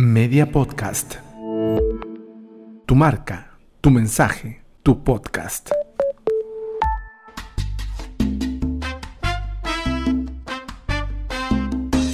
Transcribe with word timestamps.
Media 0.00 0.46
Podcast. 0.46 1.16
Tu 2.86 2.94
marca, 2.94 3.58
tu 3.80 3.90
mensaje, 3.90 4.62
tu 4.84 5.02
podcast. 5.02 5.72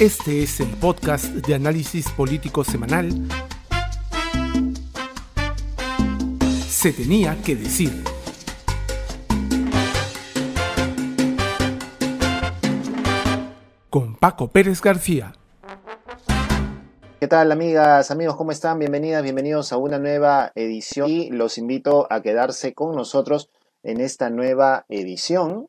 Este 0.01 0.43
es 0.43 0.61
el 0.61 0.69
podcast 0.69 1.27
de 1.27 1.55
análisis 1.55 2.09
político 2.09 2.65
semanal. 2.65 3.29
Se 6.67 6.91
tenía 6.95 7.37
que 7.43 7.55
decir. 7.55 8.03
Con 13.91 14.15
Paco 14.15 14.49
Pérez 14.49 14.81
García. 14.81 15.35
¿Qué 17.25 17.29
tal 17.29 17.53
amigas, 17.53 18.11
amigos? 18.11 18.37
¿Cómo 18.37 18.53
están? 18.53 18.79
Bienvenidas, 18.79 19.23
bienvenidos 19.23 19.73
a 19.73 19.79
una 19.79 19.99
nueva 19.99 20.53
edición 20.55 21.09
y 21.09 21.31
los 21.31 21.57
invito 21.57 22.07
a 22.11 22.21
quedarse 22.21 22.75
con 22.75 22.95
nosotros 22.95 23.49
en 23.83 24.03
esta 24.03 24.29
nueva 24.29 24.85
edición. 24.91 25.69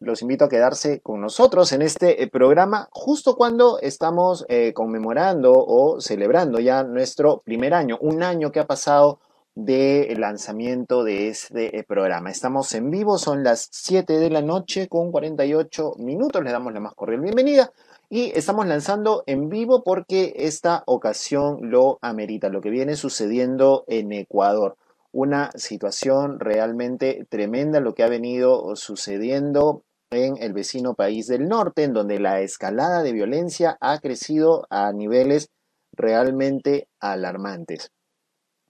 Los 0.00 0.20
invito 0.20 0.44
a 0.44 0.50
quedarse 0.50 1.00
con 1.00 1.22
nosotros 1.22 1.72
en 1.72 1.80
este 1.80 2.22
eh, 2.22 2.28
programa 2.28 2.90
justo 2.92 3.36
cuando 3.36 3.78
estamos 3.80 4.44
eh, 4.50 4.74
conmemorando 4.74 5.54
o 5.54 5.98
celebrando 5.98 6.60
ya 6.60 6.84
nuestro 6.84 7.40
primer 7.40 7.72
año, 7.72 7.96
un 8.02 8.22
año 8.22 8.52
que 8.52 8.60
ha 8.60 8.66
pasado 8.66 9.18
del 9.54 10.20
lanzamiento 10.20 11.04
de 11.04 11.28
este 11.28 11.78
eh, 11.78 11.84
programa. 11.84 12.30
Estamos 12.30 12.74
en 12.74 12.90
vivo, 12.90 13.16
son 13.16 13.44
las 13.44 13.66
7 13.72 14.18
de 14.18 14.28
la 14.28 14.42
noche 14.42 14.88
con 14.88 15.10
48 15.10 15.94
minutos. 16.00 16.44
Le 16.44 16.52
damos 16.52 16.74
la 16.74 16.80
más 16.80 16.92
cordial 16.92 17.22
bienvenida 17.22 17.72
y 18.14 18.30
estamos 18.34 18.66
lanzando 18.66 19.24
en 19.24 19.48
vivo 19.48 19.84
porque 19.84 20.34
esta 20.36 20.82
ocasión 20.84 21.70
lo 21.70 21.98
amerita, 22.02 22.50
lo 22.50 22.60
que 22.60 22.68
viene 22.68 22.94
sucediendo 22.94 23.84
en 23.86 24.12
Ecuador. 24.12 24.76
Una 25.12 25.50
situación 25.54 26.38
realmente 26.38 27.26
tremenda 27.30 27.80
lo 27.80 27.94
que 27.94 28.02
ha 28.02 28.10
venido 28.10 28.76
sucediendo 28.76 29.84
en 30.10 30.36
el 30.36 30.52
vecino 30.52 30.92
país 30.92 31.26
del 31.26 31.48
norte, 31.48 31.84
en 31.84 31.94
donde 31.94 32.20
la 32.20 32.42
escalada 32.42 33.02
de 33.02 33.14
violencia 33.14 33.78
ha 33.80 33.98
crecido 33.98 34.66
a 34.68 34.92
niveles 34.92 35.48
realmente 35.92 36.88
alarmantes. 37.00 37.92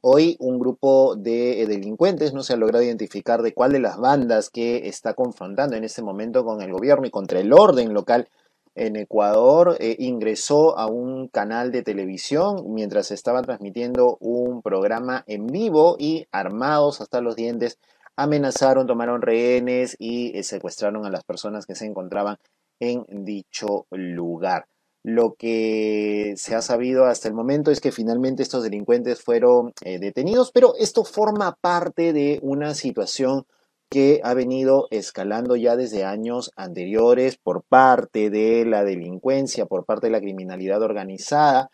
Hoy 0.03 0.37
un 0.39 0.61
grupo 0.61 1.17
de 1.17 1.67
delincuentes 1.67 2.33
no 2.33 2.45
se 2.45 2.53
ha 2.53 2.57
logrado 2.57 2.85
identificar 2.85 3.43
de 3.43 3.55
cuál 3.55 3.73
de 3.73 3.81
las 3.81 3.98
bandas 3.98 4.51
que 4.51 4.87
está 4.87 5.15
confrontando 5.15 5.75
en 5.75 5.83
este 5.83 6.01
momento 6.01 6.45
con 6.45 6.63
el 6.63 6.73
gobierno 6.73 7.09
y 7.09 7.11
contra 7.11 7.41
el 7.41 7.53
orden 7.53 7.93
local 7.93 8.29
en 8.75 8.97
Ecuador 8.97 9.77
eh, 9.81 9.97
ingresó 9.98 10.78
a 10.78 10.87
un 10.87 11.28
canal 11.28 11.73
de 11.73 11.83
televisión 11.83 12.73
mientras 12.75 13.11
estaba 13.11 13.42
transmitiendo 13.42 14.17
un 14.20 14.62
programa 14.62 15.25
en 15.27 15.47
vivo 15.47 15.97
y 15.98 16.27
armados 16.33 17.01
hasta 17.01 17.20
los 17.20 17.37
dientes 17.37 17.79
amenazaron, 18.17 18.87
tomaron 18.87 19.23
rehenes 19.23 19.97
y 19.98 20.37
eh, 20.37 20.42
secuestraron 20.42 21.06
a 21.06 21.11
las 21.11 21.25
personas 21.25 21.67
que 21.67 21.75
se 21.75 21.87
encontraban 21.87 22.37
en 22.81 23.05
dicho 23.25 23.87
lugar. 23.91 24.67
Lo 25.05 25.34
que 25.34 26.34
se 26.36 26.55
ha 26.55 26.62
sabido 26.62 27.07
hasta 27.07 27.27
el 27.29 27.34
momento 27.34 27.70
es 27.70 27.81
que 27.81 27.91
finalmente 27.91 28.42
estos 28.42 28.62
delincuentes 28.62 29.20
fueron 29.20 29.73
eh, 29.84 29.98
detenidos, 29.98 30.53
pero 30.53 30.75
esto 30.79 31.05
forma 31.05 31.57
parte 31.61 32.12
de 32.12 32.39
una 32.42 32.75
situación 32.75 33.45
que 33.93 34.23
ha 34.25 34.33
venido 34.33 34.89
escalando 34.91 35.55
ya 35.55 35.77
desde 35.77 36.07
años 36.07 36.51
anteriores 36.57 37.37
por 37.37 37.62
parte 37.62 38.31
de 38.31 38.65
la 38.65 38.85
delincuencia, 38.85 39.67
por 39.67 39.85
parte 39.85 40.07
de 40.07 40.12
la 40.12 40.21
criminalidad 40.21 40.81
organizada, 40.81 41.69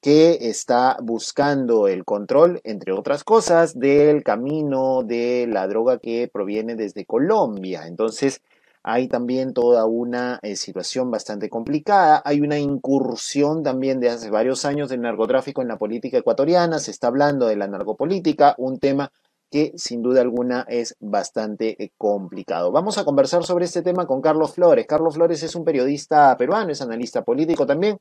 que 0.00 0.50
está 0.50 0.96
buscando 1.00 1.86
el 1.86 2.04
control, 2.04 2.60
entre 2.64 2.92
otras 2.92 3.22
cosas, 3.22 3.78
del 3.78 4.24
camino 4.24 5.04
de 5.04 5.46
la 5.48 5.68
droga 5.68 5.98
que 5.98 6.26
proviene 6.26 6.74
desde 6.74 7.06
Colombia. 7.06 7.86
Entonces, 7.86 8.42
hay 8.82 9.06
también 9.06 9.54
toda 9.54 9.84
una 9.84 10.40
eh, 10.42 10.56
situación 10.56 11.12
bastante 11.12 11.48
complicada. 11.48 12.20
Hay 12.24 12.40
una 12.40 12.58
incursión 12.58 13.62
también 13.62 14.00
de 14.00 14.10
hace 14.10 14.28
varios 14.28 14.64
años 14.64 14.88
del 14.88 15.02
narcotráfico 15.02 15.62
en 15.62 15.68
la 15.68 15.78
política 15.78 16.18
ecuatoriana. 16.18 16.80
Se 16.80 16.90
está 16.90 17.06
hablando 17.06 17.46
de 17.46 17.54
la 17.54 17.68
narcopolítica, 17.68 18.56
un 18.58 18.80
tema 18.80 19.12
que 19.50 19.72
sin 19.76 20.02
duda 20.02 20.20
alguna 20.20 20.64
es 20.68 20.96
bastante 21.00 21.82
eh, 21.82 21.90
complicado. 21.98 22.72
Vamos 22.72 22.98
a 22.98 23.04
conversar 23.04 23.44
sobre 23.44 23.64
este 23.64 23.82
tema 23.82 24.06
con 24.06 24.20
Carlos 24.20 24.54
Flores. 24.54 24.86
Carlos 24.86 25.14
Flores 25.14 25.42
es 25.42 25.54
un 25.54 25.64
periodista 25.64 26.36
peruano, 26.36 26.70
es 26.70 26.80
analista 26.80 27.24
político 27.24 27.66
también, 27.66 27.98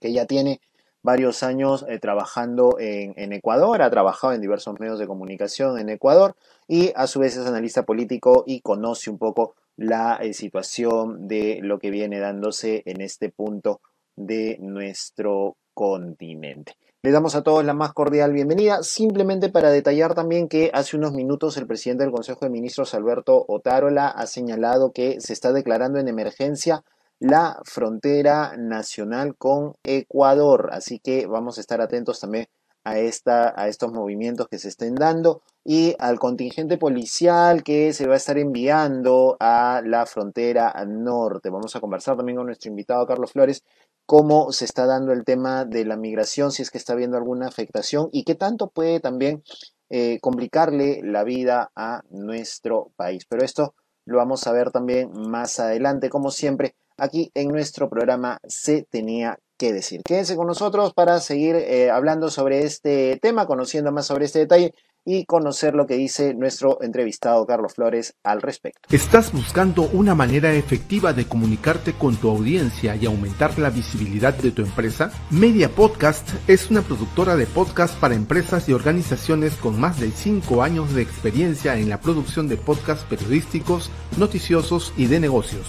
que 0.00 0.12
ya 0.12 0.26
tiene 0.26 0.60
varios 1.02 1.42
años 1.42 1.86
eh, 1.88 1.98
trabajando 1.98 2.76
en, 2.78 3.32
Ecuador, 3.32 3.82
ha 3.82 3.90
trabajado 3.90 4.32
en 4.32 4.40
diversos 4.40 4.78
medios 4.80 4.98
de 4.98 5.06
comunicación 5.06 5.78
en 5.78 5.88
Ecuador 5.88 6.34
y 6.66 6.92
a 6.96 7.06
su 7.06 7.20
vez 7.20 7.36
es 7.36 7.46
analista 7.46 7.84
político 7.84 8.44
y 8.46 8.60
conoce 8.60 9.10
un 9.10 9.18
poco 9.18 9.54
la 9.76 10.16
eh, 10.16 10.34
situación 10.34 11.28
de 11.28 11.60
lo 11.62 11.78
que 11.78 11.90
viene 11.90 12.18
dándose 12.18 12.82
en 12.84 13.00
este 13.00 13.30
punto 13.30 13.80
de 14.16 14.58
nuestro 14.60 15.56
continente. 15.72 16.74
Le 17.00 17.12
damos 17.12 17.36
a 17.36 17.42
todos 17.44 17.64
la 17.64 17.74
más 17.74 17.92
cordial 17.92 18.32
bienvenida, 18.32 18.82
simplemente 18.82 19.50
para 19.50 19.70
detallar 19.70 20.14
también 20.14 20.48
que 20.48 20.72
hace 20.74 20.96
unos 20.96 21.12
minutos 21.12 21.56
el 21.56 21.68
presidente 21.68 22.02
del 22.02 22.12
Consejo 22.12 22.40
de 22.44 22.50
Ministros, 22.50 22.92
Alberto 22.92 23.44
Otárola, 23.46 24.08
ha 24.08 24.26
señalado 24.26 24.90
que 24.90 25.20
se 25.20 25.32
está 25.32 25.52
declarando 25.52 26.00
en 26.00 26.08
emergencia 26.08 26.82
la 27.20 27.60
frontera 27.62 28.56
nacional 28.56 29.36
con 29.36 29.74
Ecuador. 29.84 30.70
Así 30.72 30.98
que 30.98 31.28
vamos 31.28 31.58
a 31.58 31.60
estar 31.60 31.80
atentos 31.80 32.18
también 32.18 32.48
a, 32.82 32.98
esta, 32.98 33.54
a 33.56 33.68
estos 33.68 33.92
movimientos 33.92 34.48
que 34.48 34.58
se 34.58 34.66
estén 34.66 34.96
dando 34.96 35.42
y 35.64 35.94
al 36.00 36.18
contingente 36.18 36.78
policial 36.78 37.62
que 37.62 37.92
se 37.92 38.08
va 38.08 38.14
a 38.14 38.16
estar 38.16 38.38
enviando 38.38 39.36
a 39.38 39.82
la 39.84 40.04
frontera 40.06 40.74
norte. 40.84 41.48
Vamos 41.50 41.76
a 41.76 41.80
conversar 41.80 42.16
también 42.16 42.38
con 42.38 42.46
nuestro 42.46 42.70
invitado 42.70 43.06
Carlos 43.06 43.30
Flores 43.30 43.62
cómo 44.08 44.52
se 44.52 44.64
está 44.64 44.86
dando 44.86 45.12
el 45.12 45.26
tema 45.26 45.66
de 45.66 45.84
la 45.84 45.98
migración, 45.98 46.50
si 46.50 46.62
es 46.62 46.70
que 46.70 46.78
está 46.78 46.94
habiendo 46.94 47.18
alguna 47.18 47.46
afectación 47.46 48.08
y 48.10 48.24
qué 48.24 48.34
tanto 48.34 48.70
puede 48.70 49.00
también 49.00 49.42
eh, 49.90 50.18
complicarle 50.22 51.02
la 51.04 51.24
vida 51.24 51.70
a 51.76 52.00
nuestro 52.08 52.90
país. 52.96 53.26
Pero 53.28 53.44
esto 53.44 53.74
lo 54.06 54.16
vamos 54.16 54.46
a 54.46 54.52
ver 54.52 54.70
también 54.70 55.10
más 55.12 55.60
adelante, 55.60 56.08
como 56.08 56.30
siempre, 56.30 56.74
aquí 56.96 57.30
en 57.34 57.48
nuestro 57.48 57.90
programa 57.90 58.38
Se 58.48 58.82
tenía 58.90 59.38
que 59.58 59.74
decir. 59.74 60.00
Quédense 60.04 60.36
con 60.36 60.46
nosotros 60.46 60.94
para 60.94 61.20
seguir 61.20 61.56
eh, 61.56 61.90
hablando 61.90 62.30
sobre 62.30 62.62
este 62.62 63.18
tema, 63.20 63.46
conociendo 63.46 63.92
más 63.92 64.06
sobre 64.06 64.24
este 64.24 64.38
detalle 64.38 64.72
y 65.08 65.24
conocer 65.24 65.74
lo 65.74 65.86
que 65.86 65.96
dice 65.96 66.34
nuestro 66.34 66.82
entrevistado 66.82 67.46
Carlos 67.46 67.72
Flores 67.72 68.14
al 68.22 68.42
respecto. 68.42 68.80
¿Estás 68.90 69.32
buscando 69.32 69.88
una 69.94 70.14
manera 70.14 70.52
efectiva 70.52 71.14
de 71.14 71.24
comunicarte 71.24 71.94
con 71.94 72.16
tu 72.16 72.28
audiencia 72.28 72.94
y 72.94 73.06
aumentar 73.06 73.58
la 73.58 73.70
visibilidad 73.70 74.34
de 74.34 74.50
tu 74.50 74.60
empresa? 74.60 75.10
Media 75.30 75.70
Podcast 75.70 76.28
es 76.46 76.70
una 76.70 76.82
productora 76.82 77.36
de 77.36 77.46
podcast 77.46 77.98
para 77.98 78.16
empresas 78.16 78.68
y 78.68 78.74
organizaciones 78.74 79.54
con 79.54 79.80
más 79.80 79.98
de 79.98 80.10
5 80.10 80.62
años 80.62 80.92
de 80.92 81.00
experiencia 81.00 81.78
en 81.78 81.88
la 81.88 82.02
producción 82.02 82.46
de 82.46 82.58
podcasts 82.58 83.06
periodísticos, 83.08 83.90
noticiosos 84.18 84.92
y 84.98 85.06
de 85.06 85.20
negocios. 85.20 85.68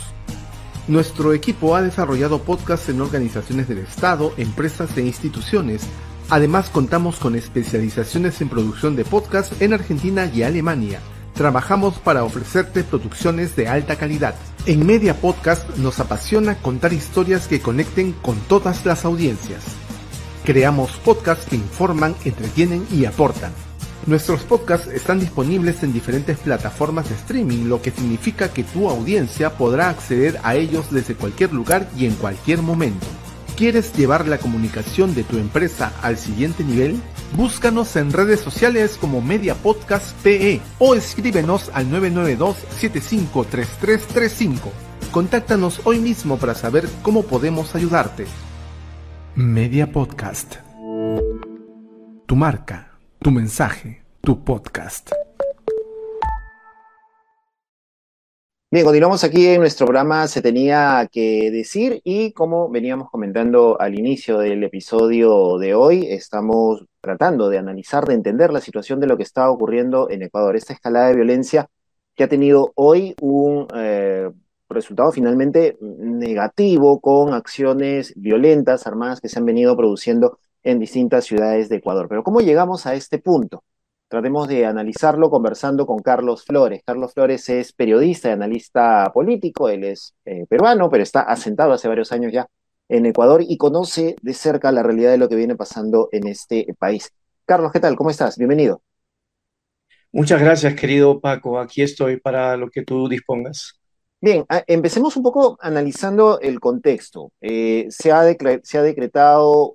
Nuestro 0.89 1.31
equipo 1.31 1.77
ha 1.77 1.81
desarrollado 1.81 2.39
podcasts 2.41 2.89
en 2.89 2.99
organizaciones 2.99 3.69
del 3.69 3.77
Estado, 3.77 4.33
empresas 4.35 4.97
e 4.97 5.01
instituciones 5.01 5.87
Además 6.29 6.69
contamos 6.69 7.15
con 7.15 7.35
especializaciones 7.35 8.39
en 8.41 8.49
producción 8.49 8.95
de 8.95 9.03
podcast 9.03 9.59
en 9.61 9.73
Argentina 9.73 10.29
y 10.31 10.43
Alemania. 10.43 10.99
Trabajamos 11.33 11.97
para 11.97 12.23
ofrecerte 12.23 12.83
producciones 12.83 13.55
de 13.55 13.67
alta 13.67 13.95
calidad. 13.95 14.35
En 14.67 14.85
Media 14.85 15.15
Podcast 15.15 15.67
nos 15.77 15.99
apasiona 15.99 16.55
contar 16.55 16.93
historias 16.93 17.47
que 17.47 17.61
conecten 17.61 18.11
con 18.11 18.37
todas 18.41 18.85
las 18.85 19.05
audiencias. 19.05 19.63
Creamos 20.43 20.91
podcasts 20.97 21.45
que 21.49 21.55
informan, 21.55 22.13
entretienen 22.25 22.85
y 22.91 23.05
aportan. 23.05 23.51
Nuestros 24.05 24.41
podcasts 24.41 24.87
están 24.87 25.19
disponibles 25.19 25.81
en 25.81 25.93
diferentes 25.93 26.37
plataformas 26.37 27.09
de 27.09 27.15
streaming, 27.15 27.67
lo 27.67 27.81
que 27.81 27.91
significa 27.91 28.53
que 28.53 28.63
tu 28.63 28.87
audiencia 28.87 29.57
podrá 29.57 29.89
acceder 29.89 30.39
a 30.43 30.55
ellos 30.55 30.91
desde 30.91 31.15
cualquier 31.15 31.53
lugar 31.53 31.89
y 31.97 32.05
en 32.05 32.13
cualquier 32.15 32.61
momento. 32.61 33.07
¿Quieres 33.59 33.93
llevar 33.93 34.25
la 34.25 34.37
comunicación 34.37 35.13
de 35.13 35.25
tu 35.25 35.37
empresa 35.37 35.91
al 36.01 36.17
siguiente 36.17 36.63
nivel? 36.63 36.97
Búscanos 37.35 37.97
en 37.97 38.13
redes 38.13 38.39
sociales 38.39 38.97
como 38.97 39.19
Media 39.19 39.53
Podcast 39.53 40.15
PE 40.23 40.61
o 40.79 40.95
escríbenos 40.95 41.69
al 41.73 41.87
992-753335. 41.87 44.59
Contáctanos 45.11 45.81
hoy 45.83 45.99
mismo 45.99 46.37
para 46.37 46.55
saber 46.55 46.87
cómo 47.01 47.23
podemos 47.23 47.75
ayudarte. 47.75 48.27
Media 49.35 49.91
Podcast. 49.91 50.55
Tu 52.27 52.35
marca, 52.37 52.97
tu 53.21 53.29
mensaje, 53.29 54.05
tu 54.21 54.41
podcast. 54.41 55.11
Bien, 58.71 58.85
continuamos 58.85 59.23
aquí 59.23 59.47
en 59.47 59.61
nuestro 59.61 59.87
programa 59.87 60.27
Se 60.27 60.43
tenía 60.43 61.07
que 61.11 61.49
decir 61.49 62.01
y 62.03 62.33
como 62.33 62.69
veníamos 62.69 63.09
comentando 63.09 63.81
al 63.81 63.97
inicio 63.97 64.37
del 64.37 64.63
episodio 64.63 65.57
de 65.57 65.73
hoy, 65.73 66.05
estamos 66.07 66.85
tratando 67.01 67.49
de 67.49 67.57
analizar, 67.57 68.05
de 68.05 68.13
entender 68.13 68.51
la 68.53 68.61
situación 68.61 68.99
de 68.99 69.07
lo 69.07 69.17
que 69.17 69.23
está 69.23 69.49
ocurriendo 69.49 70.07
en 70.11 70.21
Ecuador, 70.21 70.55
esta 70.55 70.73
escalada 70.73 71.07
de 71.07 71.15
violencia 71.15 71.67
que 72.15 72.23
ha 72.25 72.27
tenido 72.27 72.71
hoy 72.75 73.15
un 73.21 73.67
eh, 73.75 74.29
resultado 74.69 75.11
finalmente 75.11 75.75
negativo 75.81 76.99
con 76.99 77.33
acciones 77.33 78.13
violentas, 78.15 78.85
armadas 78.85 79.19
que 79.19 79.29
se 79.29 79.39
han 79.39 79.45
venido 79.45 79.75
produciendo 79.75 80.37
en 80.61 80.77
distintas 80.77 81.25
ciudades 81.25 81.69
de 81.69 81.77
Ecuador. 81.77 82.07
Pero 82.07 82.23
¿cómo 82.23 82.39
llegamos 82.41 82.85
a 82.85 82.93
este 82.93 83.17
punto? 83.17 83.63
Tratemos 84.09 84.47
de 84.47 84.65
analizarlo 84.65 85.29
conversando 85.29 85.85
con 85.85 85.99
Carlos 85.99 86.43
Flores. 86.43 86.81
Carlos 86.83 87.13
Flores 87.13 87.47
es 87.49 87.73
periodista 87.73 88.29
y 88.29 88.31
analista 88.31 89.11
político, 89.13 89.69
él 89.69 89.83
es 89.83 90.15
eh, 90.25 90.47
peruano, 90.49 90.89
pero 90.89 91.03
está 91.03 91.21
asentado 91.21 91.73
hace 91.73 91.87
varios 91.87 92.11
años 92.11 92.33
ya 92.33 92.47
en 92.89 93.05
Ecuador 93.05 93.43
y 93.47 93.57
conoce 93.57 94.15
de 94.23 94.33
cerca 94.33 94.71
la 94.71 94.81
realidad 94.81 95.11
de 95.11 95.19
lo 95.19 95.29
que 95.29 95.35
viene 95.35 95.55
pasando 95.55 96.09
en 96.11 96.27
este 96.27 96.65
país. 96.79 97.13
Carlos, 97.45 97.71
¿qué 97.71 97.79
tal? 97.79 97.95
¿Cómo 97.95 98.09
estás? 98.09 98.35
Bienvenido. 98.35 98.81
Muchas 100.11 100.41
gracias, 100.41 100.73
querido 100.73 101.19
Paco. 101.19 101.59
Aquí 101.59 101.83
estoy 101.83 102.19
para 102.19 102.57
lo 102.57 102.71
que 102.71 102.83
tú 102.83 103.07
dispongas. 103.07 103.78
Bien, 104.21 104.45
empecemos 104.67 105.15
un 105.15 105.23
poco 105.23 105.57
analizando 105.61 106.41
el 106.41 106.59
contexto. 106.59 107.31
Eh, 107.39 107.87
se, 107.89 108.11
ha 108.11 108.23
se, 108.63 108.77
ha 108.77 108.83
decretado 108.83 109.71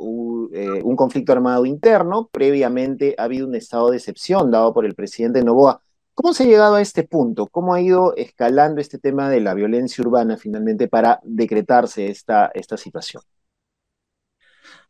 eh, 0.53 0.83
un 0.83 0.97
conflicto 0.97 1.33
armado 1.33 1.65
interno, 1.65 2.29
previamente 2.31 3.15
ha 3.17 3.25
habido 3.25 3.47
un 3.47 3.55
estado 3.55 3.91
de 3.91 3.97
excepción 3.97 4.51
dado 4.51 4.75
por 4.75 4.85
el 4.85 4.95
presidente 4.95 5.43
Novoa. 5.43 5.81
¿Cómo 6.13 6.35
se 6.35 6.43
ha 6.43 6.47
llegado 6.47 6.75
a 6.75 6.83
este 6.83 7.05
punto? 7.05 7.47
¿Cómo 7.47 7.75
ha 7.75 7.81
ido 7.81 8.15
escalando 8.17 8.83
este 8.83 8.99
tema 8.99 9.31
de 9.31 9.41
la 9.41 9.55
violencia 9.55 10.03
urbana 10.03 10.37
finalmente 10.37 10.89
para 10.89 11.21
decretarse 11.25 12.09
esta, 12.09 12.51
esta 12.55 12.77
situación? 12.77 13.23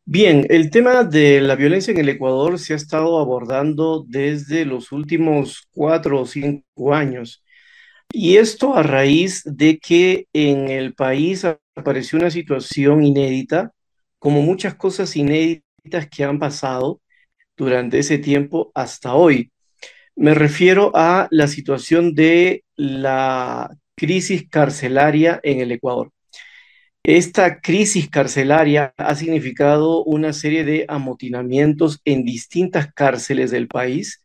Bien, 0.05 0.47
el 0.51 0.71
tema 0.71 1.05
de 1.05 1.41
la 1.41 1.55
violencia 1.55 1.93
en 1.93 1.99
el 1.99 2.09
Ecuador 2.09 2.59
se 2.59 2.73
ha 2.73 2.77
estado 2.77 3.19
abordando 3.21 4.05
desde 4.07 4.65
los 4.65 4.91
últimos 4.91 5.69
cuatro 5.73 6.21
o 6.23 6.27
cinco 6.27 6.93
años. 6.93 7.44
Y 8.13 8.37
esto 8.37 8.77
a 8.77 8.83
raíz 8.83 9.43
de 9.45 9.79
que 9.79 10.27
en 10.33 10.69
el 10.69 10.95
país 10.95 11.45
apareció 11.75 12.19
una 12.19 12.31
situación 12.31 13.05
inédita, 13.05 13.73
como 14.19 14.43
muchas 14.43 14.75
cosas 14.75 15.17
inéditas 15.17 16.09
que 16.11 16.25
han 16.25 16.39
pasado 16.39 17.01
durante 17.57 17.99
ese 17.99 18.19
tiempo 18.19 18.71
hasta 18.75 19.15
hoy. 19.15 19.51
Me 20.17 20.35
refiero 20.35 20.93
a 20.95 21.29
la 21.31 21.49
situación 21.49 22.15
de 22.15 22.65
la 22.77 23.71
crisis 23.97 24.49
carcelaria 24.49 25.41
en 25.43 25.61
el 25.61 25.73
Ecuador. 25.73 26.13
Esta 27.03 27.61
crisis 27.61 28.09
carcelaria 28.09 28.95
ha 28.97 29.15
significado 29.15 30.03
una 30.05 30.33
serie 30.33 30.65
de 30.65 30.87
amotinamientos 30.89 32.01
en 32.07 32.25
distintas 32.25 32.93
cárceles 32.95 33.51
del 33.51 33.69
país 33.69 34.24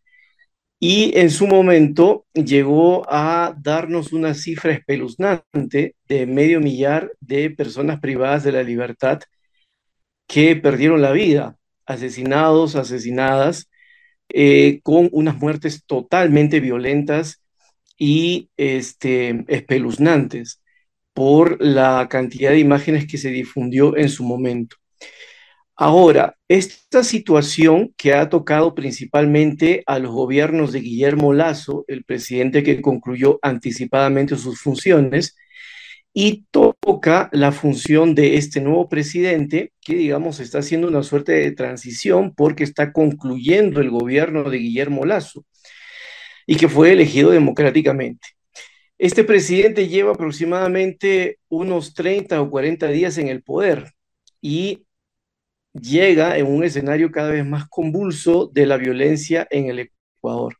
y 0.80 1.18
en 1.18 1.30
su 1.30 1.48
momento 1.48 2.26
llegó 2.34 3.06
a 3.12 3.54
darnos 3.62 4.14
una 4.14 4.34
cifra 4.34 4.72
espeluznante 4.72 5.96
de 6.08 6.26
medio 6.26 6.62
millar 6.62 7.12
de 7.20 7.50
personas 7.52 8.00
privadas 8.00 8.44
de 8.44 8.54
la 8.54 8.64
libertad 8.64 9.20
que 10.28 10.56
perdieron 10.56 11.02
la 11.02 11.12
vida, 11.12 11.58
asesinados, 11.86 12.76
asesinadas, 12.76 13.70
eh, 14.30 14.80
con 14.84 15.10
unas 15.12 15.38
muertes 15.38 15.86
totalmente 15.86 16.60
violentas 16.60 17.42
y 17.98 18.50
este, 18.58 19.46
espeluznantes 19.48 20.62
por 21.14 21.62
la 21.62 22.08
cantidad 22.10 22.52
de 22.52 22.60
imágenes 22.60 23.08
que 23.08 23.18
se 23.18 23.30
difundió 23.31 23.98
en 23.98 24.10
su 24.10 24.24
momento. 24.24 24.78
Ahora, 25.81 26.36
esta 26.50 27.06
situación 27.06 27.94
que 27.96 28.14
ha 28.14 28.28
tocado 28.28 28.76
principalmente 28.76 29.81
a 29.86 29.98
los 29.98 30.12
gobiernos 30.12 30.74
de 30.74 30.81
Guillermo 30.81 31.31
Lazo, 31.31 31.86
el 31.88 32.04
presidente 32.04 32.64
que 32.64 32.81
concluyó 32.81 33.40
anticipadamente 33.42 34.36
sus 34.36 34.60
funciones, 34.60 35.38
y 36.14 36.48
toca 36.52 37.30
la 37.31 37.54
función 37.54 38.14
de 38.14 38.36
este 38.36 38.60
nuevo 38.60 38.90
presidente, 38.90 39.72
que 39.80 39.96
digamos 39.96 40.42
está 40.42 40.60
haciendo 40.60 40.90
una 40.90 41.02
suerte 41.02 41.31
de 41.31 41.52
transición 41.52 42.34
porque 42.36 42.66
está 42.66 42.92
concluyendo 42.92 43.80
el 43.80 43.90
gobierno 43.90 44.50
de 44.50 44.58
Guillermo 44.58 45.06
Lazo 45.06 45.46
y 46.46 46.58
que 46.58 46.68
fue 46.68 46.92
elegido 46.92 47.31
democráticamente. 47.31 48.28
Este 48.98 49.24
presidente 49.24 49.88
lleva 49.88 50.12
aproximadamente 50.12 51.40
unos 51.48 51.94
30 51.94 52.42
o 52.42 52.50
40 52.50 52.90
días 52.90 53.18
en 53.18 53.30
el 53.30 53.44
poder 53.44 53.94
y 54.42 54.84
llega 55.74 56.38
en 56.38 56.48
un 56.48 56.63
escenario 56.63 57.12
cada 57.12 57.31
vez 57.31 57.45
más 57.45 57.68
convulso 57.69 58.50
de 58.54 58.66
la 58.66 58.77
violencia 58.77 59.48
en 59.50 59.69
el 59.69 59.92
Ecuador. 60.18 60.56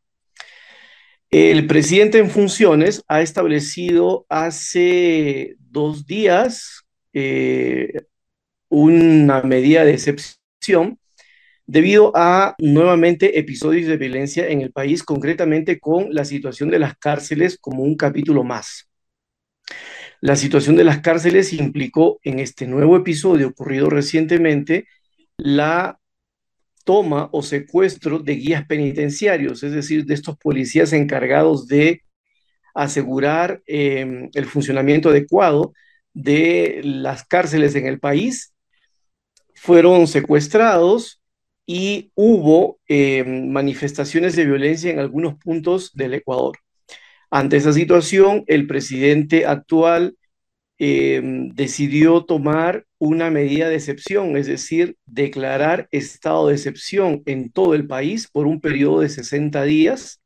El 1.30 1.66
presidente 1.66 2.18
en 2.18 2.30
funciones 2.30 3.04
ha 3.06 3.22
establecido 3.22 4.26
hace 4.28 5.56
dos 5.58 6.06
días 6.06 6.84
eh, 7.12 7.92
una 8.68 9.42
medida 9.42 9.84
de 9.84 9.92
excepción 9.92 10.98
debido 11.66 12.12
a 12.16 12.56
nuevamente 12.58 13.38
episodios 13.38 13.86
de 13.86 13.96
violencia 13.96 14.48
en 14.48 14.60
el 14.60 14.72
país, 14.72 15.04
concretamente 15.04 15.78
con 15.78 16.12
la 16.12 16.24
situación 16.24 16.68
de 16.68 16.80
las 16.80 16.96
cárceles 16.96 17.58
como 17.60 17.84
un 17.84 17.96
capítulo 17.96 18.42
más. 18.42 18.88
La 20.20 20.34
situación 20.34 20.74
de 20.74 20.84
las 20.84 20.98
cárceles 20.98 21.52
implicó 21.52 22.18
en 22.24 22.40
este 22.40 22.66
nuevo 22.66 22.96
episodio 22.96 23.48
ocurrido 23.48 23.88
recientemente 23.88 24.86
la 25.42 25.98
toma 26.84 27.28
o 27.32 27.42
secuestro 27.42 28.18
de 28.18 28.34
guías 28.34 28.66
penitenciarios, 28.66 29.62
es 29.62 29.72
decir, 29.72 30.04
de 30.06 30.14
estos 30.14 30.36
policías 30.38 30.92
encargados 30.92 31.66
de 31.66 32.02
asegurar 32.74 33.62
em, 33.66 34.30
el 34.34 34.46
funcionamiento 34.46 35.10
adecuado 35.10 35.72
de 36.12 36.80
las 36.84 37.24
cárceles 37.24 37.74
en 37.74 37.86
el 37.86 38.00
país, 38.00 38.54
fueron 39.54 40.06
secuestrados 40.06 41.20
y 41.66 42.10
hubo 42.14 42.80
em, 42.88 43.50
manifestaciones 43.50 44.34
de 44.34 44.46
violencia 44.46 44.90
en 44.90 44.98
algunos 44.98 45.36
puntos 45.36 45.92
del 45.94 46.14
Ecuador. 46.14 46.58
Ante 47.30 47.58
esa 47.58 47.72
situación, 47.72 48.42
el 48.48 48.66
presidente 48.66 49.46
actual 49.46 50.16
Em, 50.82 51.50
decidió 51.50 52.24
tomar 52.24 52.86
una 52.98 53.28
medida 53.30 53.68
de 53.68 53.74
excepción, 53.74 54.38
es 54.38 54.46
decir, 54.46 54.96
declarar 55.04 55.88
estado 55.90 56.48
de 56.48 56.54
excepción 56.54 57.22
en 57.26 57.52
todo 57.52 57.74
el 57.74 57.86
país 57.86 58.28
por 58.32 58.46
un 58.46 58.62
periodo 58.62 59.00
de 59.00 59.10
60 59.10 59.62
días 59.64 60.22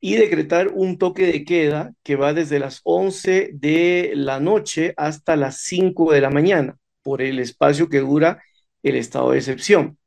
y 0.00 0.14
decretar 0.14 0.68
un 0.68 0.96
toque 0.96 1.26
de 1.26 1.44
queda 1.44 1.92
que 2.04 2.14
va 2.14 2.32
desde 2.32 2.60
las 2.60 2.82
11 2.84 3.50
de 3.52 4.12
la 4.14 4.38
noche 4.38 4.94
hasta 4.96 5.34
las 5.34 5.62
5 5.62 6.12
de 6.12 6.20
la 6.20 6.30
mañana, 6.30 6.76
por 7.02 7.20
el 7.20 7.40
espacio 7.40 7.88
que 7.88 7.98
dura 7.98 8.44
el 8.84 8.94
estado 8.94 9.32
de 9.32 9.38
excepción. 9.38 9.98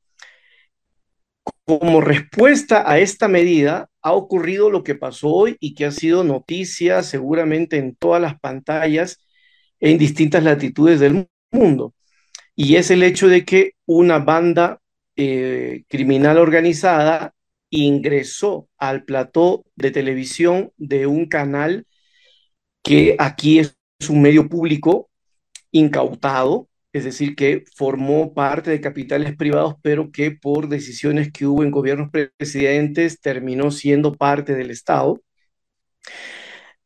Como 1.65 1.99
respuesta 1.99 2.89
a 2.89 2.99
esta 2.99 3.27
medida, 3.27 3.89
ha 4.01 4.13
ocurrido 4.13 4.69
lo 4.69 4.85
que 4.85 4.95
pasó 4.95 5.27
hoy 5.27 5.57
y 5.59 5.73
que 5.75 5.83
ha 5.83 5.91
sido 5.91 6.23
noticia 6.23 7.03
seguramente 7.03 7.75
en 7.75 7.97
todas 7.97 8.21
las 8.21 8.39
pantallas 8.39 9.19
en 9.79 9.97
distintas 9.97 10.43
latitudes 10.43 10.99
del 10.99 11.27
mundo. 11.51 11.93
Y 12.55 12.75
es 12.75 12.91
el 12.91 13.03
hecho 13.03 13.27
de 13.27 13.45
que 13.45 13.73
una 13.85 14.19
banda 14.19 14.81
eh, 15.15 15.83
criminal 15.87 16.37
organizada 16.37 17.33
ingresó 17.69 18.69
al 18.77 19.03
plató 19.03 19.65
de 19.75 19.91
televisión 19.91 20.71
de 20.77 21.07
un 21.07 21.27
canal 21.27 21.85
que 22.83 23.15
aquí 23.19 23.59
es 23.59 23.77
un 24.09 24.21
medio 24.21 24.47
público 24.49 25.09
incautado, 25.71 26.69
es 26.93 27.03
decir, 27.03 27.35
que 27.35 27.63
formó 27.75 28.33
parte 28.33 28.71
de 28.71 28.81
capitales 28.81 29.35
privados, 29.35 29.75
pero 29.81 30.11
que 30.11 30.31
por 30.31 30.69
decisiones 30.69 31.31
que 31.31 31.45
hubo 31.45 31.63
en 31.63 31.71
gobiernos 31.71 32.09
precedentes 32.11 33.19
terminó 33.21 33.71
siendo 33.71 34.15
parte 34.15 34.55
del 34.55 34.71
Estado. 34.71 35.21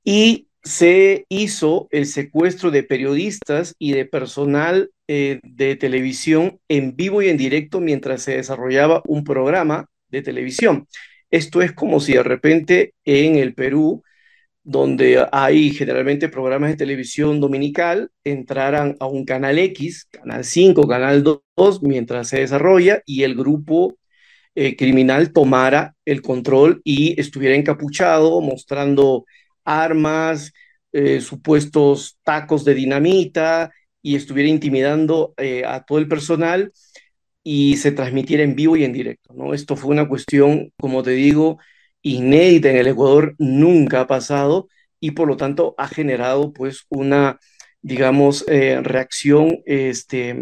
Y 0.04 0.48
se 0.64 1.26
hizo 1.30 1.88
el 1.92 2.06
secuestro 2.06 2.72
de 2.72 2.84
periodistas 2.84 3.76
y 3.80 3.94
de 3.94 4.06
personal 4.06 4.92
eh, 5.08 5.40
de 5.44 5.76
televisión 5.76 6.60
en 6.68 6.96
vivo 6.96 7.22
y 7.22 7.30
en 7.30 7.38
directo 7.38 7.80
mientras 7.82 8.24
se 8.24 8.38
desarrollaba 8.38 9.02
un 9.06 9.24
programa 9.24 9.88
de 10.10 10.22
televisión. 10.22 10.88
Esto 11.32 11.62
es 11.62 11.72
como 11.72 12.00
si 12.00 12.14
de 12.14 12.24
repente 12.24 12.94
en 13.06 13.38
el 13.38 13.56
Perú, 13.56 14.04
donde 14.64 15.26
hay 15.32 15.72
generalmente 15.72 16.30
programas 16.30 16.72
de 16.72 16.78
televisión 16.78 17.40
dominical, 17.42 18.12
entraran 18.24 18.96
a 19.00 19.08
un 19.08 19.26
canal 19.26 19.58
X, 19.58 20.08
canal 20.12 20.44
5, 20.44 20.88
canal 20.88 21.24
2, 21.24 21.82
mientras 21.84 22.28
se 22.30 22.42
desarrolla 22.42 23.02
y 23.06 23.24
el 23.24 23.36
grupo 23.36 23.98
eh, 24.54 24.76
criminal 24.76 25.32
tomara 25.34 25.96
el 26.06 26.22
control 26.22 26.82
y 26.84 27.20
estuviera 27.20 27.56
encapuchado, 27.56 28.42
mostrando 28.42 29.26
armas, 29.64 30.52
eh, 30.94 31.22
supuestos 31.22 32.20
tacos 32.22 32.66
de 32.66 32.74
dinamita 32.74 33.72
y 34.02 34.16
estuviera 34.16 34.50
intimidando 34.50 35.34
eh, 35.38 35.64
a 35.66 35.84
todo 35.84 36.00
el 36.00 36.10
personal 36.10 36.74
y 37.44 37.78
se 37.78 37.94
transmitiera 37.94 38.44
en 38.44 38.56
vivo 38.56 38.76
y 38.76 38.84
en 38.84 38.92
directo. 38.92 39.34
¿no? 39.34 39.54
Esto 39.54 39.78
fue 39.78 39.92
una 39.92 40.10
cuestión, 40.10 40.74
como 40.78 41.02
te 41.02 41.12
digo, 41.12 41.60
inédita 42.02 42.72
en 42.72 42.76
el 42.78 42.88
Ecuador, 42.88 43.36
nunca 43.38 44.02
ha 44.02 44.08
pasado 44.08 44.68
y 45.00 45.12
por 45.12 45.30
lo 45.30 45.38
tanto 45.38 45.76
ha 45.78 45.88
generado 45.88 46.52
pues 46.52 46.86
una, 46.90 47.40
digamos, 47.82 48.44
eh, 48.50 48.82
reacción 48.84 49.60
este, 49.66 50.36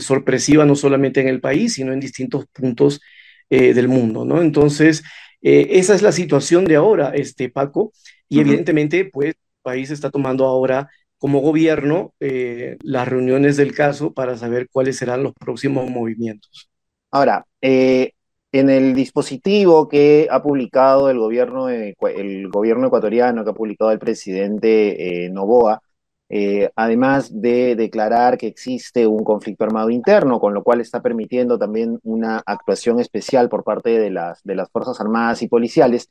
sorpresiva 0.00 0.66
no 0.66 0.76
solamente 0.76 1.22
en 1.22 1.28
el 1.28 1.40
país, 1.40 1.74
sino 1.74 1.94
en 1.94 2.00
distintos 2.00 2.44
puntos 2.52 3.00
del 3.48 3.88
mundo. 3.88 4.26
¿no? 4.26 4.42
Entonces, 4.42 5.02
esa 5.40 5.94
es 5.94 6.02
la 6.02 6.12
situación 6.12 6.66
de 6.66 6.76
ahora, 6.76 7.12
este, 7.14 7.48
Paco, 7.48 7.92
y 8.28 8.40
evidentemente 8.40 9.04
pues 9.04 9.34
país 9.62 9.90
está 9.90 10.10
tomando 10.10 10.46
ahora 10.46 10.88
como 11.18 11.40
gobierno 11.40 12.14
eh, 12.20 12.76
las 12.82 13.08
reuniones 13.08 13.56
del 13.56 13.74
caso 13.74 14.12
para 14.12 14.36
saber 14.36 14.68
cuáles 14.70 14.96
serán 14.96 15.22
los 15.22 15.34
próximos 15.34 15.90
movimientos. 15.90 16.70
Ahora, 17.10 17.44
eh, 17.60 18.12
en 18.52 18.70
el 18.70 18.94
dispositivo 18.94 19.88
que 19.88 20.28
ha 20.30 20.42
publicado 20.42 21.10
el 21.10 21.18
gobierno, 21.18 21.68
el 21.68 22.48
gobierno 22.48 22.86
ecuatoriano, 22.86 23.44
que 23.44 23.50
ha 23.50 23.54
publicado 23.54 23.90
el 23.90 23.98
presidente 23.98 25.24
eh, 25.24 25.28
Novoa, 25.28 25.82
además 26.76 27.30
de 27.32 27.74
declarar 27.74 28.36
que 28.36 28.46
existe 28.46 29.06
un 29.06 29.24
conflicto 29.24 29.64
armado 29.64 29.90
interno, 29.90 30.38
con 30.38 30.52
lo 30.54 30.62
cual 30.62 30.80
está 30.80 31.00
permitiendo 31.02 31.58
también 31.58 31.98
una 32.02 32.42
actuación 32.44 33.00
especial 33.00 33.48
por 33.48 33.64
parte 33.64 33.98
de 33.98 34.10
las, 34.10 34.42
de 34.44 34.54
las 34.54 34.70
Fuerzas 34.70 35.00
Armadas 35.00 35.42
y 35.42 35.48
policiales, 35.48 36.10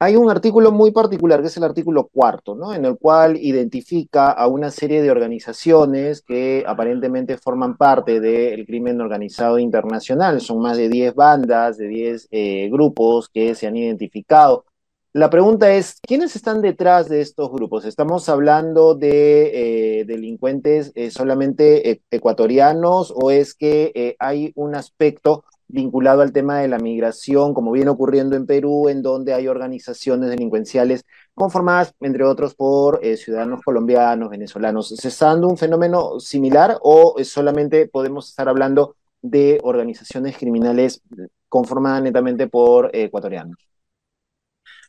hay 0.00 0.14
un 0.16 0.30
artículo 0.30 0.70
muy 0.70 0.92
particular, 0.92 1.40
que 1.40 1.48
es 1.48 1.56
el 1.56 1.64
artículo 1.64 2.06
cuarto, 2.06 2.54
¿no? 2.54 2.72
En 2.72 2.84
el 2.84 2.96
cual 2.98 3.36
identifica 3.36 4.30
a 4.30 4.46
una 4.46 4.70
serie 4.70 5.02
de 5.02 5.10
organizaciones 5.10 6.22
que 6.22 6.64
aparentemente 6.66 7.36
forman 7.36 7.76
parte 7.76 8.20
del 8.20 8.64
crimen 8.64 9.00
organizado 9.00 9.58
internacional. 9.58 10.40
Son 10.40 10.60
más 10.60 10.76
de 10.76 10.88
10 10.88 11.14
bandas, 11.14 11.78
de 11.78 11.88
10 11.88 12.28
eh, 12.30 12.68
grupos 12.70 13.28
que 13.28 13.56
se 13.56 13.66
han 13.66 13.76
identificado. 13.76 14.66
La 15.14 15.30
pregunta 15.30 15.72
es, 15.72 15.98
¿quiénes 16.00 16.36
están 16.36 16.62
detrás 16.62 17.08
de 17.08 17.20
estos 17.20 17.50
grupos? 17.50 17.84
¿Estamos 17.84 18.28
hablando 18.28 18.94
de 18.94 20.00
eh, 20.00 20.04
delincuentes 20.04 20.92
eh, 20.94 21.10
solamente 21.10 22.02
ecuatorianos 22.10 23.12
o 23.16 23.32
es 23.32 23.54
que 23.54 24.14
hay 24.20 24.52
un 24.54 24.76
aspecto 24.76 25.44
vinculado 25.68 26.22
al 26.22 26.32
tema 26.32 26.58
de 26.60 26.68
la 26.68 26.78
migración, 26.78 27.54
como 27.54 27.72
viene 27.72 27.90
ocurriendo 27.90 28.36
en 28.36 28.46
Perú, 28.46 28.88
en 28.88 29.02
donde 29.02 29.34
hay 29.34 29.48
organizaciones 29.48 30.30
delincuenciales 30.30 31.04
conformadas, 31.34 31.94
entre 32.00 32.24
otros, 32.24 32.54
por 32.54 33.00
eh, 33.02 33.16
ciudadanos 33.16 33.60
colombianos, 33.62 34.30
venezolanos. 34.30 34.88
¿Se 34.88 35.08
está 35.08 35.26
dando 35.26 35.48
un 35.48 35.58
fenómeno 35.58 36.18
similar 36.18 36.78
o 36.82 37.16
solamente 37.22 37.86
podemos 37.86 38.30
estar 38.30 38.48
hablando 38.48 38.96
de 39.20 39.60
organizaciones 39.62 40.36
criminales 40.36 41.02
conformadas 41.48 42.02
netamente 42.02 42.48
por 42.48 42.90
ecuatorianos? 42.94 43.56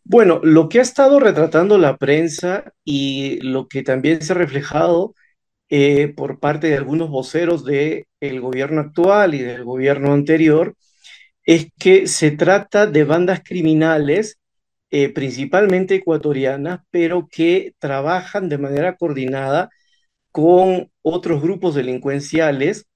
Bueno, 0.03 0.39
lo 0.41 0.69
que 0.69 0.79
ha 0.79 0.81
estado 0.81 1.19
retratando 1.19 1.77
la 1.77 1.98
prensa 1.98 2.74
y 2.83 3.39
lo 3.41 3.67
que 3.67 3.83
también 3.83 4.21
se 4.21 4.33
ha 4.33 4.36
reflejado 4.36 5.13
eh, 5.70 6.10
por 6.16 6.40
parte 6.40 6.68
de 6.68 6.78
algunos 6.78 7.10
voceros 7.10 7.64
del 7.66 8.06
gobierno 8.42 8.82
actual 8.82 9.36
y 9.36 9.40
del 9.40 9.64
gobierno 9.64 10.14
anterior, 10.14 10.76
es 11.44 11.68
que 11.80 12.08
se 12.08 12.32
trata 12.32 12.88
de 12.88 13.04
bandas 13.04 13.42
criminales, 13.44 14.40
eh, 14.92 15.10
principalmente 15.10 15.96
ecuatorianas, 15.96 16.82
pero 16.92 17.28
que 17.32 17.74
trabajan 17.80 18.50
de 18.50 18.58
manera 18.58 18.96
coordinada 18.98 19.70
con 20.32 20.92
otros 21.02 21.42
grupos 21.42 21.76
delincuenciales 21.76 22.88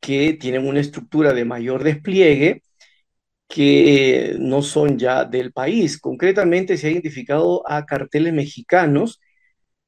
que 0.00 0.34
tienen 0.34 0.66
una 0.68 0.80
estructura 0.80 1.32
de 1.34 1.44
mayor 1.44 1.84
despliegue 1.84 2.62
que 3.48 4.36
no 4.38 4.62
son 4.62 4.98
ya 4.98 5.24
del 5.24 5.52
país. 5.52 5.98
Concretamente 5.98 6.76
se 6.76 6.88
ha 6.88 6.90
identificado 6.90 7.68
a 7.70 7.86
carteles 7.86 8.32
mexicanos 8.34 9.20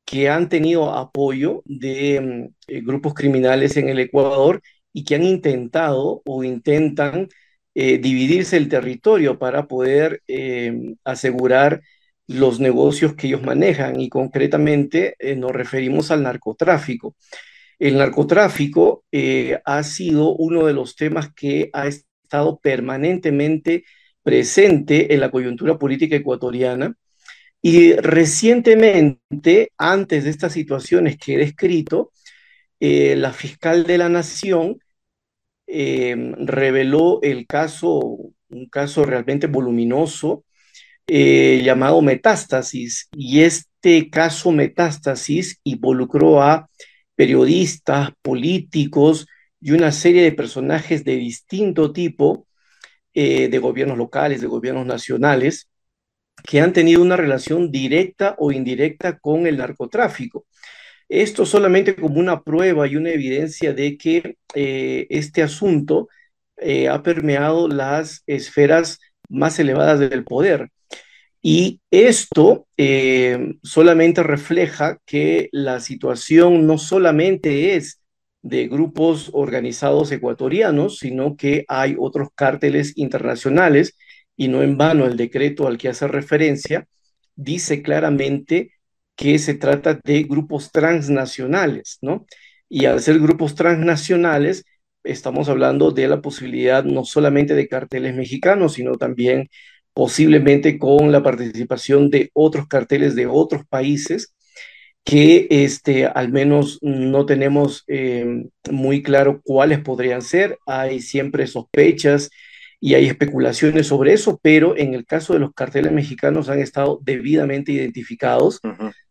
que 0.04 0.28
han 0.28 0.48
tenido 0.48 0.92
apoyo 0.94 1.62
de 1.66 2.20
mm, 2.20 2.54
eh, 2.68 2.80
grupos 2.82 3.14
criminales 3.14 3.76
en 3.76 3.88
el 3.88 4.00
Ecuador 4.00 4.62
y 4.92 5.04
que 5.04 5.14
han 5.16 5.24
intentado 5.24 6.22
o 6.26 6.44
intentan 6.44 7.28
eh, 7.74 7.98
dividirse 7.98 8.56
el 8.56 8.68
territorio 8.68 9.38
para 9.38 9.66
poder 9.68 10.22
em, 10.26 10.96
asegurar 11.04 11.82
los 12.26 12.60
negocios 12.60 13.14
que 13.14 13.28
ellos 13.28 13.42
manejan 13.42 14.00
y 14.00 14.08
concretamente 14.08 15.14
eh, 15.18 15.36
nos 15.36 15.52
referimos 15.52 16.10
al 16.10 16.22
narcotráfico. 16.24 17.16
El 17.78 17.98
narcotráfico 17.98 19.04
ha 19.64 19.82
sido 19.84 20.34
uno 20.36 20.66
de 20.66 20.74
los 20.74 20.96
temas 20.96 21.32
que 21.34 21.70
ha 21.72 21.86
estado 21.86 22.60
permanentemente 22.60 23.84
presente 24.22 25.14
en 25.14 25.20
la 25.20 25.30
coyuntura 25.30 25.78
política 25.78 26.16
ecuatoriana 26.16 26.94
y 27.62 27.92
recientemente, 27.94 29.72
antes 29.76 30.24
de 30.24 30.30
estas 30.30 30.52
situaciones 30.52 31.18
que 31.18 31.34
he 31.34 31.38
descrito, 31.38 32.12
eh, 32.80 33.16
la 33.16 33.32
fiscal 33.32 33.84
de 33.84 33.98
la 33.98 34.08
Nación 34.08 34.78
eh, 35.66 36.16
reveló 36.38 37.20
el 37.22 37.46
caso, 37.46 38.00
un 38.48 38.68
caso 38.70 39.04
realmente 39.04 39.46
voluminoso 39.46 40.44
eh, 41.06 41.62
llamado 41.64 42.00
Metástasis. 42.02 43.08
Y 43.12 43.40
este 43.42 44.10
caso 44.10 44.52
Metástasis 44.52 45.60
involucró 45.64 46.42
a 46.42 46.68
periodistas, 47.14 48.10
políticos 48.22 49.26
y 49.60 49.72
una 49.72 49.92
serie 49.92 50.22
de 50.22 50.32
personajes 50.32 51.04
de 51.04 51.16
distinto 51.16 51.92
tipo, 51.92 52.46
de 53.12 53.58
gobiernos 53.58 53.98
locales, 53.98 54.40
de 54.40 54.46
gobiernos 54.46 54.86
nacionales, 54.86 55.69
que 56.42 56.60
han 56.60 56.72
tenido 56.72 57.02
una 57.02 57.16
relación 57.16 57.70
directa 57.70 58.34
o 58.38 58.52
indirecta 58.52 59.18
con 59.18 59.46
el 59.46 59.58
narcotráfico. 59.58 60.46
Esto 61.08 61.44
solamente 61.44 61.96
como 61.96 62.20
una 62.20 62.42
prueba 62.42 62.86
y 62.86 62.96
una 62.96 63.10
evidencia 63.10 63.72
de 63.72 63.96
que 63.96 64.36
eh, 64.54 65.06
este 65.10 65.42
asunto 65.42 66.08
eh, 66.56 66.88
ha 66.88 67.02
permeado 67.02 67.68
las 67.68 68.22
esferas 68.26 69.00
más 69.28 69.58
elevadas 69.58 69.98
del 69.98 70.24
poder. 70.24 70.70
Y 71.42 71.80
esto 71.90 72.66
eh, 72.76 73.54
solamente 73.62 74.22
refleja 74.22 74.98
que 75.06 75.48
la 75.52 75.80
situación 75.80 76.66
no 76.66 76.78
solamente 76.78 77.76
es 77.76 78.00
de 78.42 78.68
grupos 78.68 79.30
organizados 79.32 80.12
ecuatorianos, 80.12 80.98
sino 80.98 81.36
que 81.36 81.64
hay 81.68 81.96
otros 81.98 82.28
cárteles 82.34 82.96
internacionales 82.96 83.96
y 84.40 84.48
no 84.48 84.62
en 84.62 84.78
vano 84.78 85.04
el 85.04 85.18
decreto 85.18 85.68
al 85.68 85.76
que 85.76 85.90
hace 85.90 86.08
referencia 86.08 86.88
dice 87.36 87.82
claramente 87.82 88.72
que 89.14 89.38
se 89.38 89.52
trata 89.52 90.00
de 90.02 90.22
grupos 90.22 90.72
transnacionales, 90.72 91.98
¿no? 92.00 92.24
Y 92.66 92.86
al 92.86 93.02
ser 93.02 93.18
grupos 93.18 93.54
transnacionales, 93.54 94.64
estamos 95.04 95.50
hablando 95.50 95.90
de 95.90 96.08
la 96.08 96.22
posibilidad 96.22 96.84
no 96.84 97.04
solamente 97.04 97.54
de 97.54 97.68
carteles 97.68 98.14
mexicanos, 98.14 98.72
sino 98.74 98.94
también 98.94 99.50
posiblemente 99.92 100.78
con 100.78 101.12
la 101.12 101.22
participación 101.22 102.08
de 102.08 102.30
otros 102.32 102.66
carteles 102.66 103.14
de 103.14 103.26
otros 103.26 103.66
países 103.68 104.34
que 105.04 105.48
este, 105.50 106.06
al 106.06 106.32
menos 106.32 106.78
no 106.80 107.26
tenemos 107.26 107.84
eh, 107.88 108.44
muy 108.70 109.02
claro 109.02 109.42
cuáles 109.44 109.80
podrían 109.80 110.22
ser. 110.22 110.58
Hay 110.66 111.00
siempre 111.00 111.46
sospechas 111.46 112.30
y 112.80 112.94
hay 112.94 113.06
especulaciones 113.06 113.86
sobre 113.86 114.14
eso, 114.14 114.40
pero 114.42 114.76
en 114.76 114.94
el 114.94 115.04
caso 115.04 115.34
de 115.34 115.38
los 115.38 115.52
carteles 115.52 115.92
mexicanos 115.92 116.48
han 116.48 116.60
estado 116.60 116.98
debidamente 117.02 117.72
identificados 117.72 118.60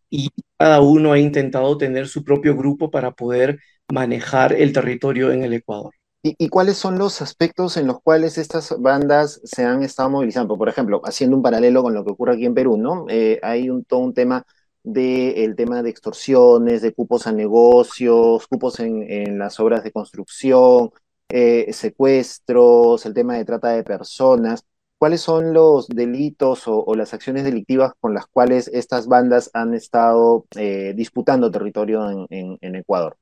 y 0.10 0.30
cada 0.58 0.82
uno 0.82 1.14
ha 1.14 1.20
intentado 1.20 1.78
tener 1.78 2.08
su 2.08 2.24
propio 2.24 2.58
grupo 2.58 2.90
para 2.90 3.12
poder 3.12 3.60
manejar 3.92 4.54
el 4.54 4.74
territorio 4.74 5.32
en 5.32 5.44
el 5.44 5.54
Ecuador. 5.54 5.94
¿Y, 6.22 6.50
cuáles 6.50 6.76
son 6.76 6.98
los 6.98 7.22
aspectos 7.22 7.78
en 7.78 7.88
los 7.88 8.02
cuales 8.02 8.38
estas 8.38 8.76
bandas 8.78 9.40
se 9.46 9.64
han 9.64 9.84
estado 9.84 10.10
movilizando? 10.10 10.58
Por 10.58 10.68
ejemplo, 10.68 11.02
haciendo 11.06 11.38
un 11.38 11.44
paralelo 11.44 11.82
con 11.82 11.94
lo 11.94 12.04
que 12.04 12.12
ocurre 12.12 12.34
aquí 12.34 12.46
en 12.46 12.54
Perú, 12.54 12.76
¿no? 12.76 13.06
Eh, 13.08 13.40
hay 13.42 13.70
un, 13.70 13.86
todo 13.86 14.02
un 14.02 14.14
tema 14.14 14.44
del 14.84 15.56
tema 15.56 15.82
de 15.82 15.90
extorsiones, 15.90 16.82
de 16.82 16.94
cupos 16.94 17.26
a 17.26 17.32
negocios, 17.32 18.48
cupos 18.48 18.82
en, 18.82 19.10
en 19.10 19.40
las 19.40 19.62
obras 19.62 19.82
de 19.84 19.94
construcción, 19.94 20.92
eh, 21.30 21.72
secuestros, 21.74 23.06
el 23.06 23.14
tema 23.14 23.36
de 23.36 23.46
trata 23.46 23.70
de 23.70 23.84
personas. 23.84 24.66
¿Cuáles 24.98 25.22
son 25.22 25.54
los 25.54 25.88
delitos 25.88 26.64
o, 26.66 26.94
las 26.96 27.14
acciones 27.14 27.46
delictivas 27.46 27.94
con 28.02 28.14
las 28.14 28.26
cuales 28.26 28.68
estas 28.68 29.08
bandas 29.08 29.50
han 29.54 29.74
estado 29.74 30.46
eh, 30.58 30.94
disputando 30.96 31.50
territorio 31.50 32.28
en, 32.30 32.76
Ecuador? 32.76 33.16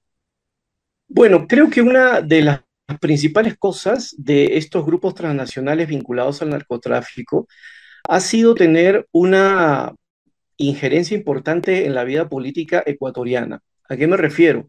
Bueno, 1.07 1.45
creo 1.47 1.69
que 1.69 1.81
una 1.81 2.21
de 2.21 2.41
las 2.41 2.61
principales 2.99 3.57
cosas 3.57 4.15
de 4.17 4.57
estos 4.57 4.85
grupos 4.85 5.13
transnacionales 5.13 5.87
vinculados 5.87 6.41
al 6.41 6.49
narcotráfico 6.49 7.47
ha 8.07 8.19
sido 8.21 8.55
tener 8.55 9.07
una 9.11 9.93
injerencia 10.55 11.15
importante 11.15 11.85
en 11.85 11.93
la 11.93 12.05
vida 12.05 12.27
política 12.27 12.81
ecuatoriana. 12.85 13.61
¿A 13.87 13.95
qué 13.97 14.07
me 14.07 14.17
refiero? 14.17 14.67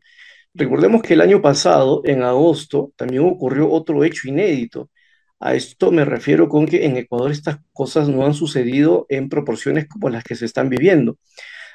Recordemos 0.58 1.02
que 1.02 1.14
el 1.14 1.20
año 1.20 1.40
pasado, 1.40 2.02
en 2.04 2.24
agosto, 2.24 2.92
también 2.96 3.22
ocurrió 3.22 3.70
otro 3.70 4.02
hecho 4.02 4.26
inédito. 4.26 4.90
A 5.38 5.54
esto 5.54 5.92
me 5.92 6.04
refiero 6.04 6.48
con 6.48 6.66
que 6.66 6.84
en 6.84 6.96
Ecuador 6.96 7.30
estas 7.30 7.58
cosas 7.72 8.08
no 8.08 8.26
han 8.26 8.34
sucedido 8.34 9.06
en 9.08 9.28
proporciones 9.28 9.86
como 9.86 10.10
las 10.10 10.24
que 10.24 10.34
se 10.34 10.46
están 10.46 10.68
viviendo. 10.68 11.16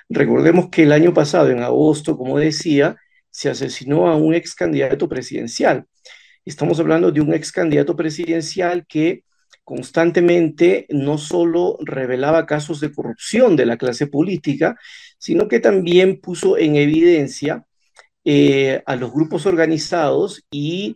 Recordemos 0.10 0.68
que 0.70 0.84
el 0.84 0.92
año 0.92 1.14
pasado, 1.14 1.50
en 1.50 1.64
agosto, 1.64 2.18
como 2.18 2.38
decía, 2.38 2.98
se 3.32 3.50
asesinó 3.50 4.10
a 4.10 4.18
un 4.18 4.34
ex 4.34 4.54
candidato 4.54 5.08
presidencial. 5.08 5.86
Estamos 6.44 6.78
hablando 6.82 7.10
de 7.10 7.22
un 7.22 7.34
ex 7.34 7.54
candidato 7.54 7.96
presidencial 7.96 8.86
que 8.86 9.24
constantemente 9.64 10.88
no 10.90 11.18
solo 11.18 11.78
revelaba 11.86 12.46
casos 12.46 12.82
de 12.82 12.92
corrupción 12.92 13.56
de 13.56 13.66
la 13.66 13.78
clase 13.78 14.08
política, 14.08 14.76
sino 15.18 15.48
que 15.48 15.62
también 15.62 16.20
puso 16.20 16.58
en 16.58 16.76
evidencia 16.76 17.66
eh, 18.26 18.82
a 18.86 18.96
los 18.96 19.12
grupos 19.12 19.46
organizados 19.46 20.44
y 20.52 20.96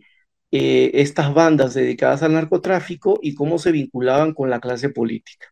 eh, 0.50 0.90
estas 0.94 1.34
bandas 1.34 1.74
dedicadas 1.74 2.22
al 2.22 2.32
narcotráfico 2.32 3.18
y 3.22 3.34
cómo 3.34 3.58
se 3.58 3.72
vinculaban 3.72 4.32
con 4.34 4.50
la 4.50 4.60
clase 4.60 4.88
política. 4.88 5.46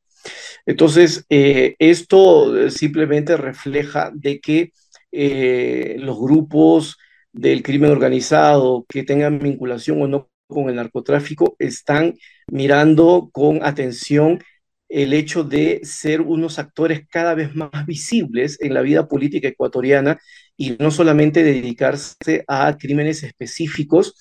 Entonces, 0.64 1.24
eh, 1.28 1.76
esto 1.78 2.70
simplemente 2.70 3.36
refleja 3.36 4.10
de 4.14 4.40
que 4.40 4.72
los 5.98 6.18
grupos 6.18 6.98
del 7.32 7.62
crimen 7.62 7.90
organizado 7.90 8.84
que 8.88 9.02
tengan 9.02 9.38
vinculación 9.38 10.02
o 10.02 10.08
no 10.08 10.28
con 10.46 10.68
el 10.68 10.76
narcotráfico 10.76 11.56
están 11.58 12.14
mirando 12.48 13.30
con 13.32 13.64
atención 13.64 14.40
el 14.88 15.12
hecho 15.12 15.44
de 15.44 15.80
ser 15.82 16.20
unos 16.20 16.58
actores 16.58 17.06
cada 17.08 17.34
vez 17.34 17.54
más 17.54 17.70
visibles 17.86 18.58
en 18.60 18.74
la 18.74 18.82
vida 18.82 19.08
política 19.08 19.48
ecuatoriana 19.48 20.18
y 20.56 20.76
no 20.78 20.90
solamente 20.90 21.42
dedicarse 21.42 22.44
a 22.48 22.76
crímenes 22.78 23.22
específicos 23.22 24.14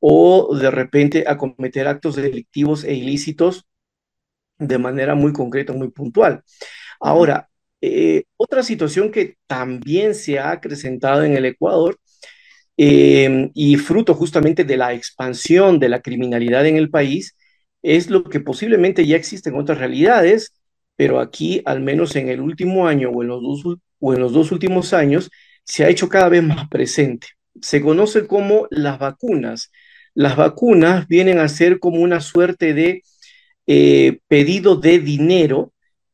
o 0.00 0.56
de 0.56 0.70
repente 0.70 1.24
a 1.26 1.36
cometer 1.36 1.88
actos 1.88 2.16
delictivos 2.16 2.84
e 2.84 2.94
ilícitos 2.94 3.66
de 4.58 4.78
manera 4.78 5.14
muy 5.14 5.32
concreta, 5.32 5.72
muy 5.72 5.90
puntual. 5.90 6.42
Ahora, 7.00 7.48
eh, 7.80 8.24
otra 8.36 8.62
situación 8.62 9.10
que 9.12 9.36
también 9.46 10.14
se 10.14 10.38
ha 10.38 10.50
acrecentado 10.50 11.22
en 11.24 11.36
el 11.36 11.44
Ecuador 11.44 11.98
eh, 12.76 13.50
y 13.54 13.76
fruto 13.76 14.14
justamente 14.14 14.64
de 14.64 14.76
la 14.76 14.94
expansión 14.94 15.78
de 15.78 15.88
la 15.88 16.00
criminalidad 16.02 16.66
en 16.66 16.76
el 16.76 16.90
país 16.90 17.36
es 17.82 18.10
lo 18.10 18.24
que 18.24 18.40
posiblemente 18.40 19.06
ya 19.06 19.16
existe 19.16 19.50
en 19.50 19.56
otras 19.56 19.78
realidades, 19.78 20.54
pero 20.96 21.20
aquí, 21.20 21.62
al 21.64 21.80
menos 21.80 22.16
en 22.16 22.28
el 22.28 22.40
último 22.40 22.86
año 22.88 23.10
o 23.10 23.22
en 23.22 23.28
los 23.28 23.42
dos, 23.42 23.78
o 24.00 24.14
en 24.14 24.20
los 24.20 24.32
dos 24.32 24.52
últimos 24.52 24.92
años, 24.92 25.30
se 25.68 25.84
ha 25.84 25.88
hecho 25.88 26.08
cada 26.08 26.28
vez 26.30 26.42
más 26.42 26.68
presente. 26.68 27.28
Se 27.60 27.82
conoce 27.82 28.26
como 28.26 28.66
las 28.70 28.98
vacunas. 28.98 29.70
Las 30.14 30.34
vacunas 30.36 31.06
vienen 31.06 31.38
a 31.38 31.48
ser 31.48 31.78
como 31.78 32.00
una 32.00 32.20
suerte 32.20 32.72
de 32.72 33.02
eh, 33.66 34.20
pedido 34.28 34.76
de 34.76 34.98
dinero 34.98 35.72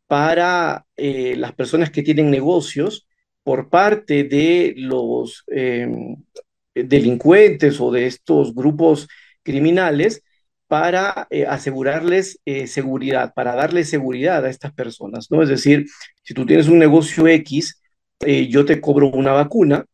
para 0.08 0.87
eh, 0.96 1.37
las 1.37 1.52
personas 1.54 1.90
que 1.90 2.02
tienen 2.02 2.30
negocios 2.30 3.06
por 3.44 3.70
parte 3.70 4.25
de 4.25 4.75
los 4.76 5.44
em, 5.49 6.16
delincuentes 6.75 7.80
o 7.80 7.92
de 7.92 8.06
estos 8.06 8.54
grupos 8.54 9.06
criminales 9.42 10.23
para 10.66 11.28
eh, 11.30 11.46
asegurarles 11.46 12.40
seguridad, 12.66 13.32
para 13.34 13.54
darle 13.54 13.84
seguridad 13.84 14.44
a 14.44 14.50
estas 14.50 14.73
personas, 14.73 15.30
¿no? 15.30 15.42
Es 15.42 15.49
decir, 15.49 15.87
si 16.23 16.34
tú 16.34 16.44
tienes 16.46 16.68
un 16.68 16.78
negocio 16.78 17.28
X, 17.28 17.80
eh, 18.21 18.49
yo 18.49 18.64
te 18.64 18.80
cobro 18.80 19.09
una 19.09 19.33
vacuna 19.33 19.87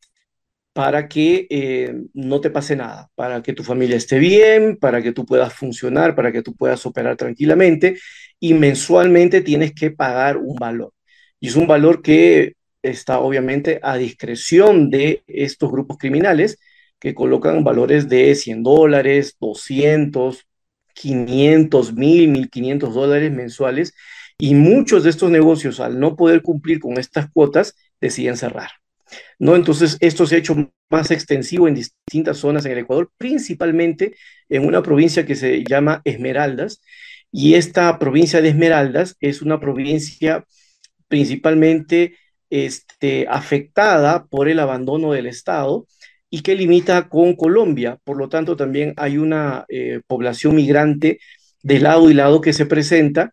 para 0.73 1.09
que 1.09 1.93
no 2.15 2.41
te 2.41 2.50
pase 2.50 2.77
nada, 2.77 3.11
para 3.17 3.43
que 3.43 3.53
tu 3.53 3.65
familia 3.65 3.97
esté 3.97 4.19
bien, 4.19 4.77
para 4.77 5.03
que 5.03 5.12
tú 5.12 5.27
puedas 5.27 5.53
funcionar, 5.53 6.15
para 6.15 6.33
que 6.33 6.43
tú 6.43 6.55
puedas 6.55 6.87
operar 6.87 7.17
tranquilamente 7.17 7.99
y 8.39 8.55
mensualmente 8.55 9.41
tienes 9.41 9.75
que 9.75 9.91
pagar 9.91 10.37
un 10.37 10.54
valor. 10.56 10.93
Y 11.41 11.49
es 11.49 11.56
un 11.56 11.67
valor 11.67 12.02
que 12.02 12.54
está 12.83 13.21
obviamente 13.21 13.80
a 13.83 13.97
discreción 13.97 14.91
de 14.91 15.23
estos 15.26 15.71
grupos 15.71 15.99
criminales 15.99 16.59
que 16.99 17.15
colocan 17.15 17.65
valores 17.65 18.09
de 18.09 18.35
100 18.35 18.63
dólares, 18.63 19.37
200, 19.41 20.47
500, 20.95 21.95
1000, 21.95 22.28
1500 22.28 22.95
dólares 22.95 23.33
mensuales 23.33 23.95
y 24.39 24.54
muchos 24.54 25.04
de 25.04 25.11
estos 25.11 25.30
negocios 25.30 25.80
al 25.80 25.99
no 25.99 26.17
poder 26.17 26.43
cumplir 26.43 26.80
con 26.80 26.99
estas 26.99 27.30
cuotas 27.30 27.75
deciden 28.00 28.36
cerrar. 28.36 28.71
¿no? 29.39 29.56
Entonces, 29.56 29.97
esto 30.00 30.26
se 30.26 30.36
ha 30.36 30.39
hecho 30.39 30.71
más 30.89 31.10
extensivo 31.10 31.69
en 31.69 31.75
distintas 31.75 32.39
zonas 32.39 32.65
en 32.67 32.73
el 32.73 32.78
Ecuador, 32.78 33.10
principalmente 33.17 34.15
en 34.49 34.67
una 34.67 34.82
provincia 34.82 35.26
que 35.26 35.36
se 35.36 35.65
llama 35.65 36.00
Esmeraldas, 36.04 36.80
y 37.32 37.54
esta 37.54 37.99
provincia 37.99 38.41
de 38.41 38.49
Esmeraldas 38.49 39.17
es 39.21 39.41
una 39.43 39.60
provincia 39.60 40.45
principalmente 41.08 42.17
este, 42.50 43.26
afectada 43.28 44.26
por 44.26 44.49
el 44.49 44.58
abandono 44.58 45.13
del 45.13 45.26
Estado 45.26 45.86
y 46.28 46.43
que 46.43 46.56
limita 46.56 47.08
con 47.08 47.34
Colombia. 47.36 47.99
Por 48.04 48.17
lo 48.17 48.28
tanto, 48.28 48.56
también 48.56 48.95
hay 48.97 49.19
una 49.19 49.65
eh, 49.69 50.00
población 50.06 50.56
migrante 50.56 51.21
de 51.63 51.80
lado 51.80 52.10
y 52.10 52.15
lado 52.15 52.41
que 52.41 52.52
se 52.52 52.67
presenta 52.67 53.32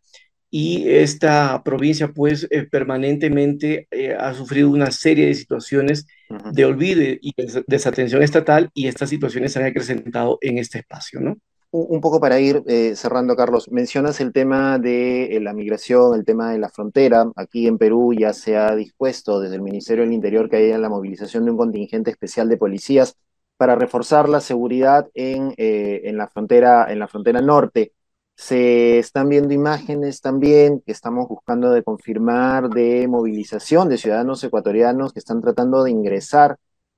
y 0.60 0.90
esta 0.90 1.62
provincia 1.64 2.08
pues 2.08 2.48
eh, 2.50 2.64
permanentemente 2.64 3.88
eh, 3.92 4.16
ha 4.20 4.34
sufrido 4.34 4.72
una 4.72 4.90
serie 4.90 5.28
de 5.28 5.36
situaciones 5.36 6.08
de 6.52 6.66
olvido 6.66 7.04
y 7.04 7.36
desatención 7.68 8.24
estatal 8.24 8.72
y 8.74 8.88
estas 8.88 9.12
situaciones 9.12 9.54
se 9.54 9.60
han 9.60 9.66
acrecentado 9.66 10.40
en 10.42 10.58
este 10.58 10.80
espacio, 10.80 11.20
¿no? 11.20 11.38
un 11.70 12.02
poco 12.02 12.20
para 12.20 12.40
ir 12.40 12.64
eh, 12.66 12.96
cerrando, 12.96 13.36
Carlos, 13.36 13.70
mencionas 13.70 14.20
el 14.20 14.34
tema 14.34 14.80
de 14.80 15.38
la 15.44 15.54
migración, 15.54 16.16
el 16.16 16.26
tema 16.26 16.52
de 16.52 16.58
la 16.58 16.70
frontera. 16.70 17.30
Aquí 17.36 17.68
en 17.68 17.78
Perú 17.78 18.16
ya 18.18 18.34
se 18.34 18.58
ha 18.58 18.76
dispuesto 18.76 19.40
desde 19.40 19.58
el 19.58 19.62
Ministerio 19.62 20.06
del 20.06 20.14
Interior 20.14 20.50
que 20.50 20.56
haya 20.56 20.80
la 20.80 20.90
movilización 20.90 21.46
de 21.46 21.52
un 21.52 21.58
contingente 21.58 22.10
especial 22.10 22.50
de 22.50 22.58
policías 22.58 23.16
para 23.58 23.76
reforzar 23.76 24.28
la 24.28 24.42
seguridad 24.42 25.08
en, 25.14 25.54
en, 25.58 26.18
la, 26.18 26.28
frontera, 26.28 26.92
en 26.92 26.98
la 26.98 27.08
frontera 27.08 27.42
norte. 27.42 27.94
Se 28.38 29.00
están 29.00 29.30
viendo 29.30 29.54
imágenes 29.54 30.22
también 30.22 30.82
que 30.82 30.92
estamos 30.92 31.28
buscando 31.28 31.72
de 31.72 31.84
confirmar 31.84 32.70
de 32.70 33.08
movilización 33.08 33.90
de 33.90 33.98
ciudadanos 33.98 34.44
ecuatorianos 34.44 35.12
que 35.12 35.20
están 35.20 35.42
tratando 35.42 35.84
de 35.84 35.92
ingresar 35.92 36.58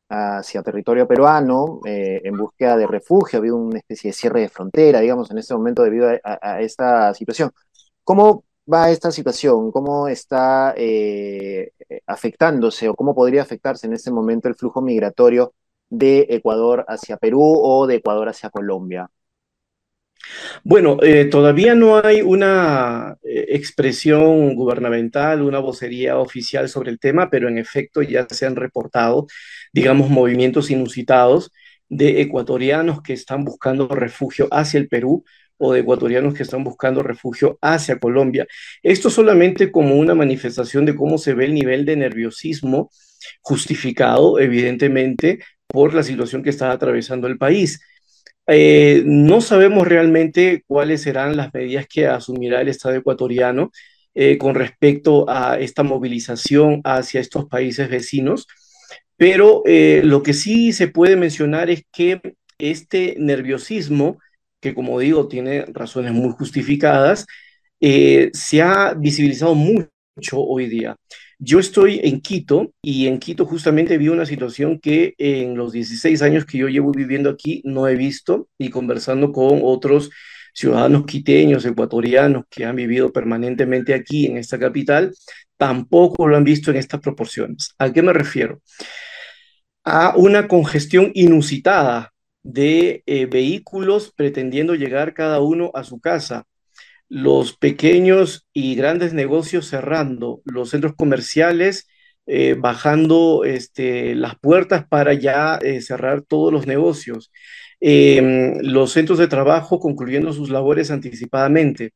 hacia 0.10 0.64
territorio 0.64 1.08
peruano 1.08 1.80
eh, 1.86 2.22
en 2.26 2.38
búsqueda 2.38 2.78
de 2.78 2.88
refugio, 2.88 3.38
ha 3.38 3.42
habido 3.42 3.58
una 3.58 3.78
especie 3.80 4.10
de 4.10 4.14
cierre 4.14 4.42
de 4.42 4.50
frontera, 4.50 5.00
digamos, 5.02 5.32
en 5.32 5.38
este 5.38 5.54
momento 5.54 5.84
debido 5.84 6.10
a, 6.24 6.62
esta 6.62 7.14
situación. 7.14 7.52
¿Cómo 8.04 8.44
va 8.72 8.92
esta 8.92 9.12
situación? 9.12 9.72
¿Cómo 9.72 10.08
está 10.08 10.74
eh, 10.78 11.72
afectándose 12.08 12.90
o 12.90 12.96
cómo 12.96 13.16
podría 13.16 13.44
afectarse 13.44 13.88
en 13.88 13.94
este 13.94 14.12
momento 14.12 14.48
el 14.50 14.56
flujo 14.56 14.82
migratorio 14.82 15.54
de 15.90 16.28
Ecuador 16.30 16.86
hacia 16.88 17.18
Perú 17.18 17.42
o 17.42 17.88
de 17.88 17.96
Ecuador 17.96 18.30
hacia 18.30 18.50
Colombia? 18.50 19.10
Bueno, 20.64 20.98
eh, 21.02 21.26
todavía 21.26 21.76
no 21.76 21.98
hay 22.04 22.22
una 22.22 23.18
eh, 23.24 23.46
expresión 23.50 24.56
gubernamental, 24.56 25.42
una 25.42 25.60
vocería 25.60 26.18
oficial 26.18 26.70
sobre 26.70 26.92
el 26.92 27.00
tema, 27.00 27.30
pero 27.30 27.48
en 27.48 27.58
efecto 27.58 28.02
ya 28.02 28.28
se 28.30 28.46
han 28.46 28.56
reportado, 28.56 29.28
digamos, 29.74 30.10
movimientos 30.10 30.70
inusitados 30.72 31.52
de 31.90 32.22
ecuatorianos 32.22 33.02
que 33.02 33.14
están 33.14 33.44
buscando 33.46 33.88
refugio 33.88 34.48
hacia 34.52 34.80
el 34.80 34.88
Perú 34.88 35.24
o 35.58 35.74
de 35.74 35.82
ecuatorianos 35.82 36.34
que 36.34 36.44
están 36.44 36.64
buscando 36.64 37.04
refugio 37.04 37.58
hacia 37.62 38.00
Colombia. 38.00 38.48
Esto 38.82 39.10
solamente 39.10 39.72
como 39.72 39.96
una 39.96 40.16
manifestación 40.16 40.86
de 40.86 40.96
cómo 40.96 41.18
se 41.18 41.34
ve 41.34 41.46
el 41.46 41.54
nivel 41.54 41.86
de 41.86 41.98
nerviosismo 41.98 42.92
justificado, 43.42 44.40
evidentemente, 44.40 45.40
por 45.68 45.94
la 45.94 46.04
situación 46.04 46.44
que 46.44 46.50
está 46.50 46.72
atravesando 46.72 47.28
el 47.28 47.38
país. 47.38 47.82
Eh, 48.52 49.04
no 49.06 49.42
sabemos 49.42 49.88
realmente 49.88 50.64
cuáles 50.68 51.04
serán 51.04 51.38
las 51.38 51.54
medidas 51.54 51.88
que 51.88 52.08
asumirá 52.08 52.62
el 52.62 52.70
Estado 52.70 52.96
ecuatoriano 52.96 53.72
eh, 54.16 54.38
con 54.40 54.56
respecto 54.56 55.30
a 55.30 55.60
esta 55.60 55.84
movilización 55.84 56.82
hacia 56.84 57.22
estos 57.22 57.46
países 57.46 57.90
vecinos, 57.90 58.48
pero 59.18 59.62
eh, 59.66 60.02
lo 60.04 60.24
que 60.24 60.34
sí 60.34 60.74
se 60.74 60.88
puede 60.88 61.16
mencionar 61.16 61.70
es 61.70 61.84
que 61.92 62.22
este 62.58 63.16
nerviosismo, 63.20 64.18
que 64.60 64.74
como 64.74 65.00
digo 65.00 65.28
tiene 65.28 65.66
razones 65.68 66.14
muy 66.14 66.32
justificadas, 66.32 67.26
se 67.80 68.62
ha 68.62 68.94
visibilizado 68.94 69.56
mucho 69.56 69.88
hoy 70.34 70.68
día. 70.68 70.96
Yo 71.42 71.60
estoy 71.60 72.02
en 72.04 72.20
Quito 72.20 72.74
y 72.82 73.08
en 73.08 73.18
Quito 73.18 73.46
justamente 73.46 73.98
vi 73.98 74.10
una 74.10 74.26
situación 74.26 74.78
que 74.78 75.14
en 75.18 75.56
los 75.56 75.72
16 75.72 76.22
años 76.22 76.46
que 76.46 76.58
yo 76.58 76.68
llevo 76.68 76.92
viviendo 76.92 77.30
aquí 77.30 77.62
no 77.64 77.88
he 77.88 77.96
visto 77.96 78.50
y 78.58 78.70
conversando 78.70 79.32
con 79.32 79.62
otros 79.64 80.10
ciudadanos 80.54 81.06
quiteños, 81.06 81.64
ecuatorianos 81.66 82.44
que 82.50 82.66
han 82.66 82.76
vivido 82.76 83.14
permanentemente 83.14 83.94
aquí 83.94 84.26
en 84.26 84.36
esta 84.36 84.60
capital, 84.60 85.14
tampoco 85.56 86.28
lo 86.28 86.36
han 86.36 86.44
visto 86.44 86.72
en 86.72 86.78
estas 86.78 87.00
proporciones. 87.00 87.74
¿A 87.78 87.94
qué 87.94 88.02
me 88.02 88.12
refiero? 88.12 88.62
A 89.86 90.16
una 90.18 90.50
congestión 90.50 91.12
inusitada 91.14 92.12
de 92.44 93.02
eh, 93.06 93.28
vehículos 93.28 94.12
pretendiendo 94.14 94.76
llegar 94.76 95.14
cada 95.14 95.40
uno 95.40 95.72
a 95.74 95.86
su 95.86 96.02
casa, 96.02 96.46
los 97.10 97.58
pequeños 97.58 98.48
y 98.54 98.76
grandes 98.76 99.14
negocios 99.14 99.68
cerrando, 99.68 100.42
los 100.46 100.70
centros 100.70 100.94
comerciales 100.96 101.88
eh, 102.28 102.56
bajando 102.58 103.44
este, 103.46 104.14
las 104.16 104.38
puertas 104.40 104.86
para 104.88 105.14
ya 105.14 105.58
eh, 105.64 105.82
cerrar 105.82 106.22
todos 106.22 106.54
los 106.54 106.68
negocios, 106.68 107.32
em, 107.80 108.60
los 108.62 108.92
centros 108.92 109.18
de 109.20 109.28
trabajo 109.28 109.80
concluyendo 109.80 110.32
sus 110.34 110.50
labores 110.52 110.92
anticipadamente, 110.92 111.94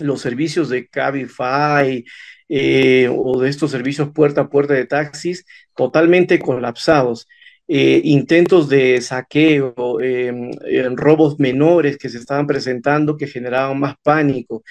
los 0.00 0.20
servicios 0.20 0.68
de 0.68 0.88
Cabify 0.88 2.04
eh, 2.48 3.08
o 3.14 3.40
de 3.40 3.48
estos 3.50 3.70
servicios 3.70 4.10
puerta 4.12 4.42
a 4.42 4.48
puerta 4.50 4.74
de 4.74 4.86
taxis 4.86 5.44
totalmente 5.76 6.38
colapsados. 6.40 7.28
Intentos 7.68 8.68
de 8.68 9.00
saqueo, 9.00 10.00
em, 10.00 10.50
robos 10.96 11.38
menores 11.38 11.98
que 11.98 12.08
se 12.08 12.18
estaban 12.18 12.46
presentando 12.46 13.16
que 13.16 13.26
generaban 13.26 13.78
más 13.78 13.94
pánico, 14.02 14.62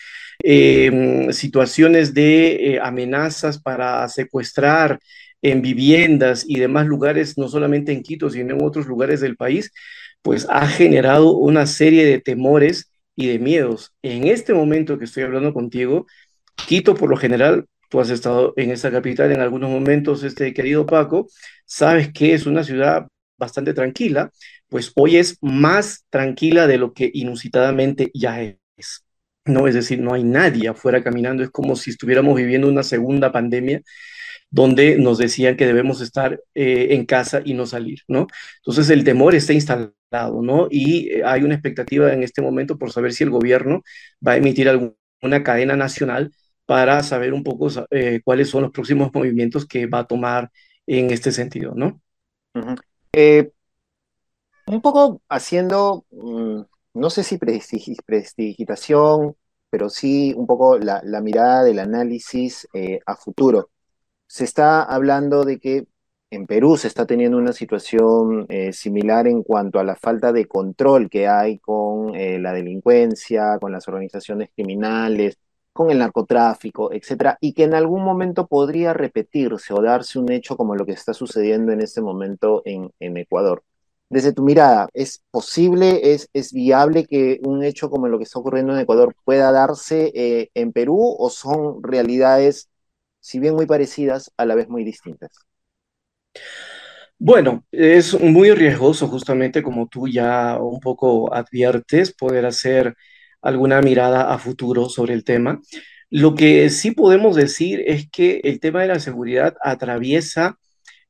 Em, 0.44 1.32
situaciones 1.34 2.14
de 2.14 2.76
eh, 2.76 2.80
amenazas 2.82 3.60
para 3.60 4.08
secuestrar 4.08 5.00
en 5.42 5.62
viviendas 5.62 6.46
y 6.48 6.60
demás 6.60 6.88
lugares, 6.88 7.38
no 7.38 7.48
solamente 7.50 7.92
en 7.92 8.04
Quito, 8.04 8.30
sino 8.30 8.56
en 8.56 8.64
otros 8.64 8.88
lugares 8.88 9.20
del 9.22 9.36
país, 9.36 9.72
pues 10.22 10.48
ha 10.50 10.68
generado 10.68 11.36
una 11.38 11.66
serie 11.66 12.06
de 12.06 12.20
temores 12.22 12.92
y 13.16 13.28
de 13.28 13.40
miedos. 13.40 13.94
En 14.04 14.28
este 14.28 14.54
momento 14.54 14.98
que 15.00 15.06
estoy 15.06 15.24
hablando 15.24 15.54
contigo, 15.54 16.06
Quito 16.68 16.96
por 16.96 17.10
lo 17.10 17.18
general, 17.18 17.66
tú 17.90 18.00
has 18.00 18.10
estado 18.10 18.54
en 18.58 18.72
esa 18.72 18.92
capital 18.92 19.32
en 19.32 19.42
algunos 19.42 19.70
momentos, 19.70 20.24
este 20.24 20.54
querido 20.54 20.86
Paco, 20.86 21.28
sabes 21.66 22.12
que 22.14 22.34
es 22.34 22.46
una 22.46 22.64
ciudad 22.64 23.08
bastante 23.38 23.74
tranquila, 23.74 24.32
pues 24.70 24.92
hoy 24.96 25.18
es 25.18 25.38
más 25.42 26.06
tranquila 26.10 26.68
de 26.68 26.78
lo 26.78 26.94
que 26.94 27.10
inusitadamente 27.14 28.12
ya 28.14 28.42
es. 28.42 29.04
¿no? 29.46 29.68
Es 29.68 29.76
decir, 29.76 30.00
no 30.00 30.14
hay 30.14 30.24
nadie 30.24 30.68
afuera 30.70 31.04
caminando, 31.04 31.44
es 31.44 31.50
como 31.50 31.76
si 31.76 31.92
estuviéramos 31.92 32.36
viviendo 32.36 32.68
una 32.68 32.84
segunda 32.84 33.32
pandemia 33.32 33.82
donde 34.50 34.98
nos 34.98 35.18
decían 35.18 35.58
que 35.58 35.66
debemos 35.66 36.02
estar 36.02 36.42
eh, 36.56 36.88
en 36.92 37.06
casa 37.06 37.42
y 37.44 37.54
no 37.54 37.66
salir, 37.66 38.00
¿no? 38.08 38.28
Entonces 38.58 38.90
el 38.90 39.04
temor 39.04 39.36
está 39.36 39.54
instalado, 39.54 40.42
¿no? 40.42 40.68
Y 40.72 41.10
eh, 41.10 41.24
hay 41.26 41.44
una 41.44 41.56
expectativa 41.56 42.14
en 42.14 42.24
este 42.24 42.42
momento 42.42 42.78
por 42.78 42.92
saber 42.92 43.14
si 43.14 43.24
el 43.24 43.30
gobierno 43.30 43.84
va 44.26 44.34
a 44.34 44.38
emitir 44.38 44.70
alguna 44.70 45.44
cadena 45.44 45.76
nacional 45.76 46.32
para 46.68 47.02
saber 47.02 47.34
un 47.34 47.44
poco 47.44 47.70
eh, 47.92 48.22
cuáles 48.24 48.50
son 48.50 48.64
los 48.64 48.72
próximos 48.72 49.12
movimientos 49.16 49.66
que 49.66 49.88
va 49.88 50.00
a 50.00 50.08
tomar 50.08 50.52
en 50.86 51.12
este 51.12 51.32
sentido, 51.32 51.74
¿no? 51.76 52.00
un 54.68 54.82
poco 54.82 55.22
haciendo, 55.30 56.06
mm, 56.12 56.62
no 56.94 57.10
sé 57.10 57.24
si 57.24 57.38
prestigitación, 57.38 59.36
pero 59.70 59.90
sí 59.90 60.34
un 60.38 60.48
poco 60.48 60.78
la, 60.78 61.02
mirada 61.22 61.64
del 61.64 61.80
análisis 61.80 62.68
eh, 62.74 63.00
a 63.06 63.16
futuro. 63.16 63.72
Se 64.28 64.44
está 64.44 64.84
hablando 64.84 65.46
de 65.46 65.60
que 65.60 65.88
en 66.30 66.46
Perú 66.48 66.78
se 66.78 66.88
está 66.88 67.06
teniendo 67.06 67.38
una 67.38 67.54
situación 67.54 68.46
eh, 68.50 68.74
similar 68.74 69.28
en 69.28 69.44
cuanto 69.44 69.80
a 69.80 69.84
la 69.84 69.96
falta 69.96 70.34
de 70.34 70.46
control 70.46 71.10
que 71.10 71.28
hay 71.28 71.60
con 71.60 72.16
eh, 72.16 72.40
la 72.40 72.54
delincuencia, 72.54 73.58
con 73.60 73.72
las 73.72 73.88
organizaciones 73.88 74.50
criminales, 74.56 75.38
con 75.78 75.92
el 75.92 76.00
narcotráfico, 76.00 76.92
etcétera, 76.94 77.38
y 77.42 77.54
que 77.54 77.64
en 77.64 77.74
algún 77.76 78.04
momento 78.04 78.48
podría 78.48 78.94
repetirse 78.94 79.74
o 79.74 79.82
darse 79.82 80.20
un 80.20 80.32
hecho 80.32 80.58
como 80.58 80.76
lo 80.76 80.86
que 80.86 80.94
está 80.94 81.14
sucediendo 81.14 81.72
en 81.72 81.82
este 81.82 82.02
momento 82.02 82.62
en 82.66 82.92
Ecuador 83.18 83.64
desde 84.10 84.34
tu 84.34 84.44
mirada, 84.44 84.90
¿es 84.94 85.22
posible, 85.32 86.14
es, 86.14 86.30
es 86.34 86.54
viable 86.54 87.06
que 87.06 87.40
un 87.44 87.64
hecho 87.64 87.90
como 87.90 88.08
lo 88.08 88.18
que 88.18 88.24
está 88.24 88.40
ocurriendo 88.40 88.74
en 88.74 88.80
Ecuador 88.80 89.14
pueda 89.26 89.52
darse 89.52 90.12
eh, 90.16 90.50
en 90.54 90.72
Perú 90.72 91.16
o 91.20 91.30
son 91.30 91.84
realidades, 91.84 92.70
si 93.20 93.40
bien 93.40 93.56
muy 93.56 93.66
parecidas, 93.66 94.32
a 94.38 94.46
la 94.46 94.56
vez 94.56 94.70
muy 94.70 94.84
distintas? 94.84 95.32
Bueno, 97.20 97.66
es 97.72 98.20
muy 98.20 98.52
riesgoso 98.52 99.08
justamente 99.08 99.64
como 99.64 99.88
tú 99.88 100.08
ya 100.08 100.58
un 100.62 100.80
poco 100.80 101.34
adviertes, 101.34 102.14
poder 102.14 102.46
hacer 102.46 102.96
alguna 103.48 103.82
mirada 103.82 104.34
a 104.34 104.38
futuro 104.40 104.90
sobre 104.90 105.14
el 105.14 105.24
tema. 105.24 105.62
Lo 106.10 106.36
que 106.36 106.70
sí 106.70 106.92
podemos 106.92 107.36
decir 107.36 107.82
es 107.88 108.10
que 108.10 108.42
el 108.44 108.60
tema 108.60 108.82
de 108.82 108.90
la 108.90 109.00
seguridad 109.00 109.56
atraviesa 109.62 110.60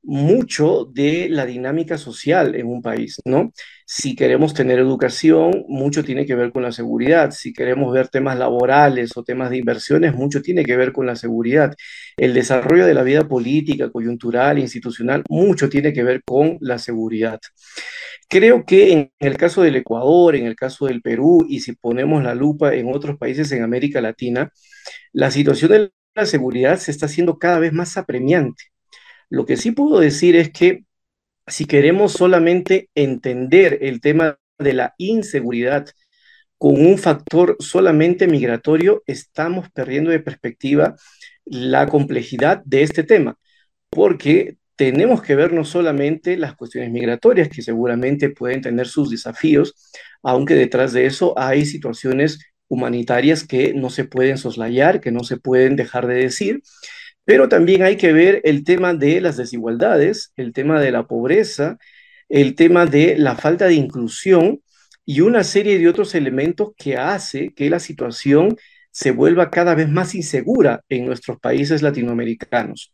mucho 0.08 0.86
de 0.94 1.28
la 1.30 1.46
dinámica 1.46 1.98
social 1.98 2.56
en 2.56 2.68
un 2.68 2.82
país, 2.82 3.20
¿no? 3.26 3.52
Si 3.86 4.16
queremos 4.16 4.54
tener 4.54 4.80
educación, 4.80 5.66
mucho 5.68 6.04
tiene 6.04 6.26
que 6.26 6.34
ver 6.36 6.52
con 6.54 6.64
la 6.64 6.72
seguridad. 6.72 7.32
Si 7.32 7.52
queremos 7.54 7.94
ver 7.94 8.08
temas 8.08 8.38
laborales 8.40 9.12
o 9.18 9.24
temas 9.24 9.50
de 9.50 9.58
inversiones, 9.58 10.14
mucho 10.16 10.42
tiene 10.42 10.64
que 10.64 10.78
ver 10.78 10.94
con 10.94 11.06
la 11.08 11.18
seguridad. 11.18 11.76
El 12.16 12.34
desarrollo 12.34 12.86
de 12.86 12.94
la 12.94 13.04
vida 13.04 13.28
política, 13.28 13.90
coyuntural, 13.92 14.60
institucional, 14.60 15.24
mucho 15.30 15.68
tiene 15.70 15.92
que 15.94 16.04
ver 16.04 16.22
con 16.26 16.58
la 16.62 16.80
seguridad. 16.80 17.40
Creo 18.30 18.66
que 18.66 18.94
en 18.94 19.12
el 19.20 19.38
caso 19.38 19.62
del 19.62 19.76
Ecuador, 19.76 20.36
en 20.38 20.46
el 20.46 20.56
caso 20.56 20.86
del 20.86 21.02
Perú, 21.02 21.46
y 21.50 21.60
si 21.60 21.74
ponemos 21.74 22.24
la 22.24 22.34
lupa 22.36 22.74
en 22.76 22.94
otros 22.94 23.18
países 23.18 23.52
en 23.52 23.64
América 23.64 24.00
Latina, 24.02 24.52
la 25.14 25.32
situación 25.32 25.72
de 25.72 25.92
la 26.16 26.26
seguridad 26.26 26.78
se 26.80 26.92
está 26.92 27.08
haciendo 27.08 27.38
cada 27.40 27.60
vez 27.60 27.74
más 27.74 27.98
apremiante. 27.98 28.64
Lo 29.30 29.46
que 29.46 29.58
sí 29.58 29.72
puedo 29.72 30.00
decir 30.00 30.36
es 30.36 30.52
que 30.52 30.84
si 31.48 31.66
queremos 31.66 32.14
solamente 32.14 32.90
entender 32.96 33.80
el 33.82 34.02
tema 34.02 34.40
de 34.60 34.74
la 34.74 34.94
inseguridad 34.98 35.88
con 36.58 36.86
un 36.86 36.98
factor 36.98 37.56
solamente 37.60 38.28
migratorio, 38.28 39.04
estamos 39.06 39.70
perdiendo 39.72 40.12
de 40.12 40.20
perspectiva 40.20 40.96
la 41.46 41.88
complejidad 41.88 42.62
de 42.66 42.82
este 42.84 43.04
tema, 43.04 43.38
porque 43.90 44.58
tenemos 44.76 45.22
que 45.22 45.36
ver 45.36 45.54
no 45.54 45.66
solamente 45.66 46.38
las 46.38 46.56
cuestiones 46.56 46.92
migratorias, 46.92 47.50
que 47.50 47.62
seguramente 47.62 48.30
pueden 48.30 48.62
tener 48.62 48.88
sus 48.88 49.10
desafíos, 49.10 49.76
aunque 50.24 50.56
detrás 50.56 50.94
de 50.94 51.06
eso 51.06 51.38
hay 51.38 51.66
situaciones 51.66 52.40
humanitarias 52.68 53.46
que 53.46 53.74
no 53.74 53.90
se 53.90 54.06
pueden 54.06 54.38
soslayar, 54.38 55.00
que 55.00 55.12
no 55.12 55.24
se 55.24 55.38
pueden 55.38 55.76
dejar 55.76 56.08
de 56.08 56.16
decir, 56.16 56.62
pero 57.28 57.50
también 57.50 57.84
hay 57.84 57.98
que 57.98 58.14
ver 58.14 58.40
el 58.46 58.64
tema 58.64 58.94
de 58.94 59.20
las 59.20 59.36
desigualdades, 59.36 60.32
el 60.38 60.54
tema 60.54 60.80
de 60.80 60.92
la 60.92 61.08
pobreza, 61.08 61.78
el 62.30 62.56
tema 62.56 62.86
de 62.86 63.18
la 63.18 63.36
falta 63.36 63.66
de 63.66 63.74
inclusión 63.74 64.62
y 65.06 65.20
una 65.20 65.44
serie 65.44 65.78
de 65.78 65.90
otros 65.90 66.16
elementos 66.16 66.70
que 66.78 66.96
hace 66.96 67.54
que 67.54 67.70
la 67.70 67.80
situación 67.80 68.56
se 68.92 69.12
vuelva 69.12 69.52
cada 69.52 69.76
vez 69.76 69.90
más 69.90 70.16
insegura 70.16 70.86
en 70.88 71.06
nuestros 71.06 71.38
países 71.38 71.82
latinoamericanos. 71.82 72.94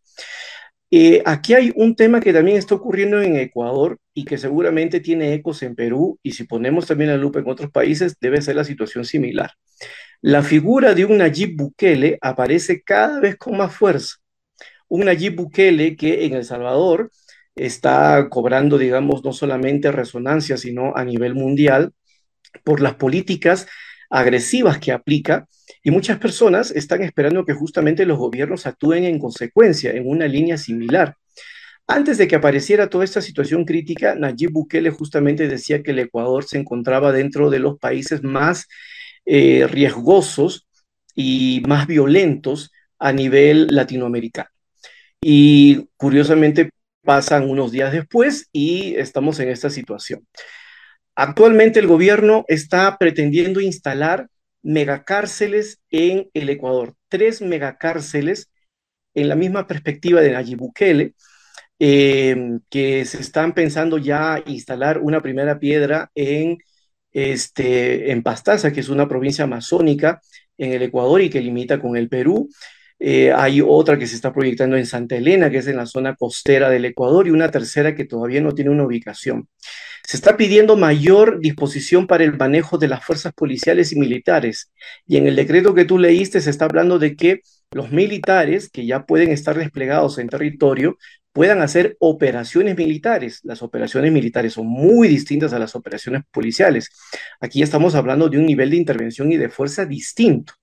Eh, 0.90 1.22
aquí 1.28 1.54
hay 1.54 1.72
un 1.76 1.96
tema 1.96 2.20
que 2.20 2.34
también 2.34 2.58
está 2.58 2.74
ocurriendo 2.74 3.22
en 3.22 3.36
Ecuador 3.36 4.00
y 4.16 4.26
que 4.26 4.40
seguramente 4.40 5.00
tiene 5.00 5.36
ecos 5.36 5.62
en 5.62 5.76
Perú 5.76 6.18
y 6.24 6.32
si 6.32 6.46
ponemos 6.46 6.88
también 6.88 7.12
la 7.12 7.18
lupa 7.18 7.38
en 7.38 7.48
otros 7.48 7.70
países 7.70 8.18
debe 8.20 8.42
ser 8.42 8.56
la 8.56 8.64
situación 8.64 9.06
similar. 9.06 9.52
La 10.22 10.42
figura 10.42 10.96
de 10.96 11.06
un 11.06 11.20
Nayib 11.20 11.56
Bukele 11.56 12.18
aparece 12.20 12.82
cada 12.82 13.20
vez 13.20 13.36
con 13.36 13.58
más 13.58 13.76
fuerza 13.76 14.23
un 14.88 15.06
Nayib 15.06 15.36
Bukele 15.36 15.96
que 15.96 16.26
en 16.26 16.34
El 16.34 16.46
Salvador 16.46 17.12
está 17.56 18.28
cobrando, 18.30 18.78
digamos, 18.78 19.24
no 19.24 19.34
solamente 19.34 19.92
resonancia, 19.92 20.58
sino 20.58 20.96
a 20.96 21.04
nivel 21.04 21.36
mundial 21.36 21.94
por 22.64 22.82
las 22.82 22.96
políticas 22.96 23.68
agresivas 24.10 24.80
que 24.80 24.92
aplica 24.92 25.48
y 25.84 25.92
muchas 25.92 26.18
personas 26.20 26.72
están 26.72 27.02
esperando 27.02 27.46
que 27.46 27.54
justamente 27.54 28.06
los 28.06 28.18
gobiernos 28.18 28.66
actúen 28.66 29.06
en 29.06 29.20
consecuencia, 29.20 29.92
en 29.92 30.08
una 30.08 30.28
línea 30.28 30.58
similar. 30.58 31.16
Antes 31.88 32.18
de 32.18 32.28
que 32.28 32.36
apareciera 32.36 32.90
toda 32.90 33.04
esta 33.04 33.22
situación 33.22 33.66
crítica, 33.66 34.16
Nayib 34.16 34.52
Bukele 34.52 34.92
justamente 34.92 35.48
decía 35.48 35.84
que 35.84 35.92
el 35.92 36.00
Ecuador 36.00 36.46
se 36.46 36.58
encontraba 36.58 37.12
dentro 37.12 37.50
de 37.50 37.60
los 37.60 37.78
países 37.78 38.24
más 38.24 38.68
eh, 39.26 39.68
riesgosos 39.68 40.68
y 41.14 41.62
más 41.68 41.88
violentos 41.88 42.72
a 43.00 43.12
nivel 43.12 43.68
latinoamericano. 43.68 44.53
Y 45.24 45.88
curiosamente 45.98 46.70
pasan 47.04 47.50
unos 47.50 47.72
días 47.72 47.92
después 47.92 48.50
y 48.52 48.96
estamos 48.96 49.40
en 49.40 49.50
esta 49.50 49.70
situación. 49.70 50.28
Actualmente 51.16 51.80
el 51.80 51.88
gobierno 51.88 52.46
está 52.48 52.98
pretendiendo 52.98 53.62
instalar 53.62 54.28
megacárceles 54.64 55.82
en 55.90 56.30
el 56.34 56.50
Ecuador, 56.50 56.96
tres 57.10 57.42
megacárceles 57.42 58.50
en 59.14 59.30
la 59.30 59.36
misma 59.36 59.68
perspectiva 59.68 60.22
de 60.22 60.32
Nayib 60.32 60.58
Bukele, 60.58 61.14
eh, 61.80 62.60
que 62.70 63.06
se 63.06 63.20
están 63.20 63.54
pensando 63.54 63.98
ya 63.98 64.42
instalar 64.46 65.00
una 65.00 65.22
primera 65.22 65.60
piedra 65.60 66.12
en 66.16 66.58
este, 67.12 68.12
en 68.12 68.24
Pastaza, 68.24 68.72
que 68.72 68.80
es 68.80 68.90
una 68.90 69.08
provincia 69.08 69.44
amazónica 69.44 70.22
en 70.58 70.74
el 70.74 70.82
Ecuador 70.84 71.22
y 71.22 71.30
que 71.30 71.42
limita 71.42 71.80
con 71.80 71.96
el 71.96 72.10
Perú. 72.10 72.50
Eh, 73.06 73.34
hay 73.34 73.60
otra 73.60 74.00
que 74.00 74.08
se 74.08 74.16
está 74.16 74.32
proyectando 74.32 74.78
en 74.78 74.86
Santa 74.86 75.18
Elena, 75.18 75.50
que 75.50 75.58
es 75.58 75.68
en 75.68 75.76
la 75.76 75.86
zona 75.86 76.16
costera 76.16 76.70
del 76.70 76.86
Ecuador, 76.86 77.28
y 77.28 77.32
una 77.32 77.52
tercera 77.52 77.96
que 77.96 78.06
todavía 78.06 78.40
no 78.40 78.54
tiene 78.54 78.72
una 78.72 78.86
ubicación. 78.86 79.50
Se 80.08 80.16
está 80.16 80.38
pidiendo 80.38 80.78
mayor 80.78 81.42
disposición 81.42 82.08
para 82.08 82.24
el 82.24 82.38
manejo 82.38 82.78
de 82.78 82.88
las 82.88 83.04
fuerzas 83.04 83.34
policiales 83.34 83.92
y 83.92 84.00
militares. 84.00 84.72
Y 85.06 85.18
en 85.18 85.28
el 85.28 85.36
decreto 85.36 85.74
que 85.74 85.84
tú 85.84 86.00
leíste 86.00 86.40
se 86.40 86.50
está 86.50 86.64
hablando 86.64 86.98
de 86.98 87.18
que 87.18 87.42
los 87.72 87.92
militares 87.92 88.70
que 88.70 88.86
ya 88.86 89.06
pueden 89.06 89.32
estar 89.32 89.58
desplegados 89.58 90.18
en 90.18 90.30
territorio 90.30 90.98
puedan 91.34 91.62
hacer 91.62 91.98
operaciones 92.00 92.78
militares. 92.78 93.42
Las 93.44 93.64
operaciones 93.64 94.14
militares 94.14 94.54
son 94.54 94.68
muy 94.68 95.10
distintas 95.10 95.52
a 95.52 95.60
las 95.60 95.76
operaciones 95.76 96.22
policiales. 96.32 96.90
Aquí 97.42 97.64
estamos 97.64 97.96
hablando 97.96 98.30
de 98.30 98.38
un 98.38 98.46
nivel 98.46 98.70
de 98.70 98.78
intervención 98.78 99.30
y 99.34 99.36
de 99.36 99.50
fuerza 99.50 99.86
distinto. 99.86 100.54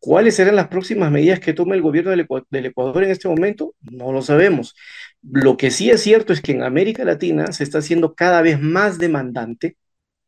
¿Cuáles 0.00 0.36
serán 0.36 0.56
las 0.56 0.68
próximas 0.68 1.10
medidas 1.10 1.40
que 1.40 1.52
tome 1.52 1.74
el 1.74 1.82
gobierno 1.82 2.10
del, 2.12 2.66
Ecuador 2.66 3.04
en 3.04 3.10
este 3.10 3.28
momento? 3.28 3.74
No 3.80 4.12
lo 4.12 4.22
sabemos. 4.22 4.74
Lo 5.22 5.56
que 5.56 5.70
sí 5.70 5.90
es 5.90 6.02
cierto 6.02 6.32
es 6.32 6.40
que 6.40 6.52
en 6.52 6.62
América 6.62 7.04
Latina 7.04 7.50
se 7.52 7.64
está 7.64 7.78
haciendo 7.78 8.14
cada 8.14 8.40
vez 8.40 8.60
más 8.60 8.98
demandante 8.98 9.76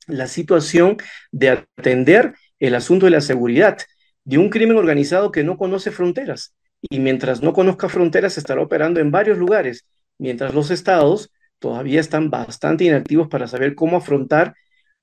la 0.09 0.27
situación 0.27 0.97
de 1.31 1.51
atender 1.51 2.35
el 2.59 2.75
asunto 2.75 3.07
de 3.07 3.13
la 3.13 3.21
seguridad 3.21 3.79
de 4.25 4.39
un 4.39 4.51
crimen 4.51 4.77
organizado 4.77 5.31
que 5.31 5.45
no 5.45 5.57
conoce 5.57 5.93
fronteras. 5.93 6.55
Y 6.83 6.99
mientras 6.99 7.43
no 7.43 7.53
conozca 7.53 7.89
fronteras, 7.89 8.39
estará 8.39 8.63
operando 8.63 9.01
en 9.01 9.13
varios 9.13 9.39
lugares, 9.39 9.87
mientras 10.19 10.53
los 10.53 10.71
estados 10.71 11.31
todavía 11.61 12.01
están 12.01 12.31
bastante 12.31 12.85
inactivos 12.85 13.29
para 13.29 13.47
saber 13.47 13.75
cómo 13.77 13.99
afrontar 13.99 14.55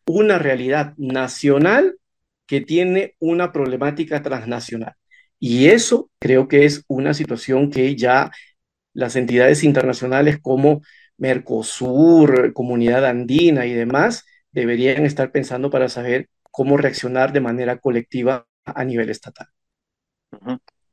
una 0.05 0.39
realidad 0.39 0.93
nacional 0.97 1.97
que 2.47 2.61
tiene 2.61 3.15
una 3.19 3.51
problemática 3.51 4.21
transnacional. 4.23 4.93
Y 5.39 5.67
eso 5.67 6.09
creo 6.19 6.47
que 6.47 6.65
es 6.65 6.83
una 6.87 7.13
situación 7.13 7.69
que 7.69 7.95
ya 7.95 8.31
las 8.93 9.15
entidades 9.15 9.63
internacionales 9.63 10.39
como 10.41 10.81
Mercosur, 11.17 12.53
Comunidad 12.53 13.05
Andina 13.05 13.65
y 13.65 13.73
demás 13.73 14.25
deberían 14.51 15.05
estar 15.05 15.31
pensando 15.31 15.69
para 15.69 15.89
saber 15.89 16.29
cómo 16.51 16.77
reaccionar 16.77 17.33
de 17.33 17.41
manera 17.41 17.77
colectiva 17.77 18.47
a 18.65 18.83
nivel 18.83 19.09
estatal. 19.09 19.47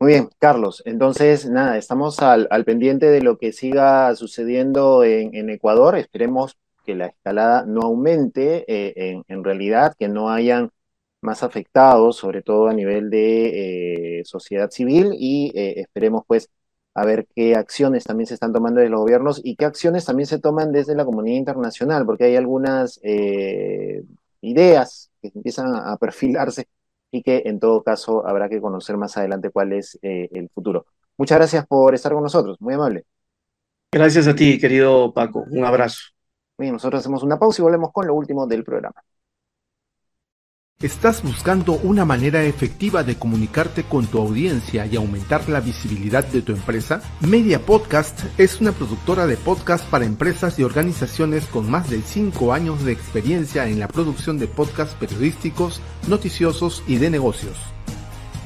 Muy 0.00 0.12
bien, 0.12 0.28
Carlos. 0.38 0.82
Entonces, 0.84 1.48
nada, 1.48 1.78
estamos 1.78 2.20
al, 2.20 2.48
pendiente 2.66 3.06
de 3.06 3.22
lo 3.22 3.38
que 3.38 3.52
siga 3.52 4.14
sucediendo 4.16 5.04
en, 5.04 5.48
Ecuador. 5.48 5.96
Esperemos 5.96 6.58
que 6.84 6.94
la 6.94 7.06
escalada 7.06 7.64
no 7.66 7.82
aumente 7.82 8.64
eh, 8.68 9.22
en, 9.26 9.44
realidad, 9.44 9.94
que 9.98 10.08
no 10.08 10.30
hayan 10.30 10.70
más 11.24 11.42
afectados, 11.42 12.16
sobre 12.16 12.42
todo 12.42 12.68
a 12.68 12.74
nivel 12.74 13.10
de 13.10 14.20
eh, 14.20 14.24
sociedad 14.24 14.70
civil, 14.70 15.10
y 15.18 15.52
eh, 15.54 15.80
esperemos 15.80 16.24
pues 16.26 16.50
a 16.94 17.04
ver 17.04 17.26
qué 17.34 17.56
acciones 17.56 18.04
también 18.04 18.26
se 18.28 18.34
están 18.34 18.52
tomando 18.52 18.80
desde 18.80 18.90
los 18.90 19.00
gobiernos 19.00 19.40
y 19.42 19.56
qué 19.56 19.64
acciones 19.64 20.04
también 20.04 20.26
se 20.26 20.38
toman 20.38 20.70
desde 20.70 20.94
la 20.94 21.04
comunidad 21.04 21.37
internacional, 21.37 22.06
porque 22.06 22.24
hay 22.24 22.37
algunas 22.37 23.00
ideas 24.40 25.10
que 25.20 25.32
empiezan 25.34 25.74
a 25.74 25.96
perfilarse 25.96 26.68
y 27.14 27.22
que 27.22 27.42
en 27.46 27.60
todo 27.60 27.82
caso 27.82 28.26
habrá 28.26 28.48
que 28.48 28.60
conocer 28.60 28.96
más 28.96 29.16
adelante 29.16 29.50
cuál 29.50 29.72
es 29.72 29.98
eh, 30.02 30.28
el 30.32 30.48
futuro. 30.50 30.87
Muchas 31.16 31.38
gracias 31.38 31.66
por 31.66 31.94
estar 31.94 32.12
con 32.12 32.24
nosotros, 32.24 32.60
muy 32.60 32.74
amable. 32.74 33.04
Gracias 33.92 34.26
a 34.26 34.34
ti, 34.34 34.58
querido 34.58 35.12
Paco. 35.14 35.44
Un 35.48 35.64
abrazo. 35.64 36.00
Bien, 36.58 36.72
nosotros 36.72 37.00
hacemos 37.00 37.22
una 37.22 37.38
pausa 37.38 37.62
y 37.62 37.64
volvemos 37.64 37.92
con 37.92 38.06
lo 38.06 38.14
último 38.14 38.46
del 38.46 38.64
programa. 38.64 39.00
¿Estás 40.85 41.23
buscando 41.23 41.81
una 41.83 42.05
manera 42.05 42.44
efectiva 42.44 43.03
de 43.03 43.16
comunicarte 43.16 43.85
con 43.85 44.07
tu 44.07 44.18
audiencia 44.18 44.85
y 44.85 44.97
aumentar 44.97 45.49
la 45.49 45.61
visibilidad 45.61 46.27
de 46.27 46.42
tu 46.42 46.53
empresa? 46.53 47.01
Media 47.20 47.64
Podcast 47.64 48.20
es 48.37 48.61
una 48.61 48.73
productora 48.73 49.27
de 49.27 49.38
podcast 49.38 49.87
para 49.87 50.05
empresas 50.05 50.59
y 50.59 50.62
organizaciones 50.62 51.47
con 51.47 51.70
más 51.70 51.88
de 51.88 52.03
5 52.03 52.53
años 52.53 52.85
de 52.85 52.92
experiencia 52.92 53.66
en 53.66 53.81
la 53.81 53.88
producción 53.88 54.38
de 54.38 54.47
podcasts 54.47 54.94
periodísticos, 55.01 55.81
noticiosos 56.07 56.83
y 56.87 56.97
de 56.97 57.09
negocios. 57.09 57.57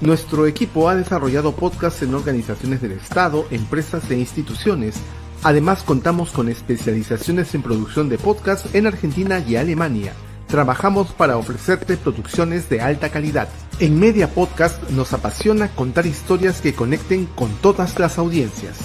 Nuestro 0.00 0.46
equipo 0.46 0.88
ha 0.88 0.94
desarrollado 0.94 1.56
podcasts 1.56 2.02
en 2.02 2.14
organizaciones 2.14 2.80
del 2.80 2.92
Estado, 2.92 3.48
empresas 3.50 4.08
e 4.12 4.16
instituciones. 4.16 4.94
Además 5.42 5.82
contamos 5.82 6.30
con 6.30 6.48
especializaciones 6.48 7.52
en 7.56 7.62
producción 7.62 8.08
de 8.08 8.16
podcasts 8.16 8.72
en 8.76 8.86
Argentina 8.86 9.40
y 9.44 9.56
Alemania 9.56 10.12
trabajamos 10.48 11.12
para 11.12 11.36
ofrecerte 11.36 11.96
producciones 11.96 12.68
de 12.68 12.80
alta 12.80 13.10
calidad. 13.10 13.48
En 13.78 14.00
Media 14.00 14.28
Podcast 14.28 14.82
nos 14.90 15.12
apasiona 15.12 15.68
contar 15.68 16.06
historias 16.06 16.60
que 16.60 16.74
conecten 16.74 17.26
con 17.26 17.50
todas 17.60 17.98
las 17.98 18.18
audiencias. 18.18 18.78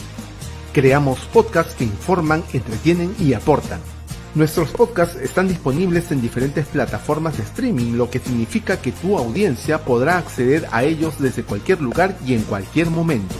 Creamos 0.73 1.19
podcasts 1.32 1.73
que 1.76 1.86
informan, 1.86 2.43
entretienen 2.54 3.15
y 3.19 3.34
aportan. 3.34 3.80
Nuestros 4.36 4.71
podcasts 4.71 5.15
están 5.15 5.47
disponibles 5.47 6.12
en 6.12 6.19
diferentes 6.19 6.65
plataformas 6.65 7.38
de 7.38 7.43
streaming, 7.43 7.93
lo 7.93 8.10
que 8.10 8.19
significa 8.19 8.82
que 8.82 8.91
tu 8.91 9.17
audiencia 9.17 9.86
podrá 9.86 10.17
acceder 10.17 10.67
a 10.71 10.84
ellos 10.84 11.19
desde 11.19 11.43
cualquier 11.43 11.82
lugar 11.82 12.17
y 12.26 12.34
en 12.34 12.41
cualquier 12.41 12.89
momento. 12.89 13.36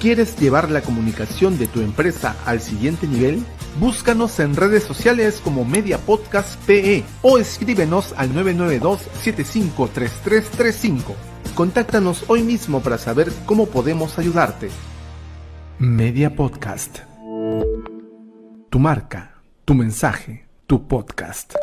¿Quieres 0.00 0.38
llevar 0.38 0.70
la 0.70 0.80
comunicación 0.80 1.58
de 1.58 1.66
tu 1.66 1.80
empresa 1.80 2.34
al 2.46 2.60
siguiente 2.60 3.06
nivel? 3.06 3.44
Búscanos 3.78 4.40
en 4.40 4.56
redes 4.56 4.82
sociales 4.82 5.40
como 5.42 5.64
Media 5.64 5.96
Podcast 5.98 6.60
PE 6.66 7.04
o 7.22 7.38
escríbenos 7.38 8.12
al 8.16 8.32
992-753335. 8.32 11.14
Contáctanos 11.54 12.24
hoy 12.26 12.42
mismo 12.42 12.80
para 12.80 12.98
saber 12.98 13.30
cómo 13.46 13.66
podemos 13.66 14.18
ayudarte. 14.18 14.70
Media 15.78 16.34
Podcast. 16.34 16.98
Tu 18.68 18.80
marca, 18.80 19.40
tu 19.64 19.74
mensaje, 19.74 20.48
tu 20.66 20.88
podcast. 20.88 21.54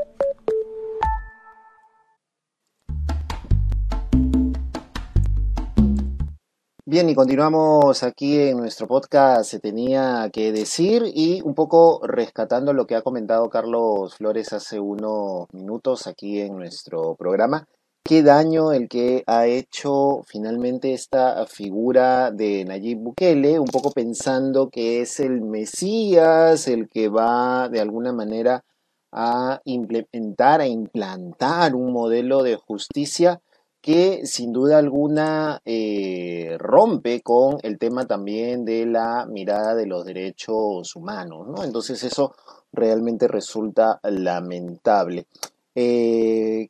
Bien, 6.88 7.10
y 7.10 7.15
continuamos 7.15 8.04
aquí 8.04 8.39
en 8.39 8.58
nuestro 8.58 8.88
podcast 8.88 9.50
Se 9.50 9.60
tenía 9.60 10.30
que 10.32 10.52
decir 10.52 11.02
y 11.15 11.41
un 11.41 11.56
poco 11.56 12.06
rescatando 12.06 12.74
lo 12.74 12.86
que 12.86 12.95
ha 12.95 13.02
comentado 13.02 13.50
Carlos 13.50 14.13
Flores 14.13 14.54
hace 14.54 14.80
unos 14.80 15.48
minutos 15.52 16.06
aquí 16.06 16.41
en 16.41 16.56
nuestro 16.56 17.15
programa. 17.15 17.67
Qué 18.04 18.21
daño 18.21 18.71
el 18.71 18.88
que 18.88 19.24
ha 19.26 19.48
hecho 19.48 20.21
finalmente 20.28 20.93
esta 20.93 21.48
figura 21.48 22.30
de 22.30 22.63
Nayib 22.65 23.00
Bukele, 23.00 23.58
un 23.58 23.65
poco 23.65 23.89
pensando 23.89 24.69
que 24.69 25.02
es 25.02 25.19
el 25.19 25.41
Mesías, 25.41 26.67
el 26.67 26.88
que 26.88 27.10
va 27.10 27.67
de 27.67 27.82
alguna 27.82 28.13
manera 28.13 28.63
a 29.12 29.60
implementar, 29.65 30.62
a 30.62 30.67
implantar 30.67 31.74
un 31.74 31.91
modelo 31.91 32.43
de 32.43 32.58
justicia 32.58 33.41
que 33.86 34.26
sin 34.26 34.52
duda 34.52 34.80
alguna 34.80 35.62
eh, 35.63 36.58
rompe 36.58 37.21
con 37.21 37.60
el 37.62 37.78
tema 37.78 38.08
también 38.08 38.65
de 38.65 38.88
la 38.88 39.28
mirada 39.28 39.76
de 39.76 39.86
los 39.86 40.04
derechos 40.06 40.95
humanos, 40.95 41.48
¿no? 41.48 41.63
Entonces 41.63 42.04
eso 42.04 42.34
realmente 42.71 43.28
resulta 43.28 44.00
lamentable. 44.02 45.28
Eh, 45.76 46.69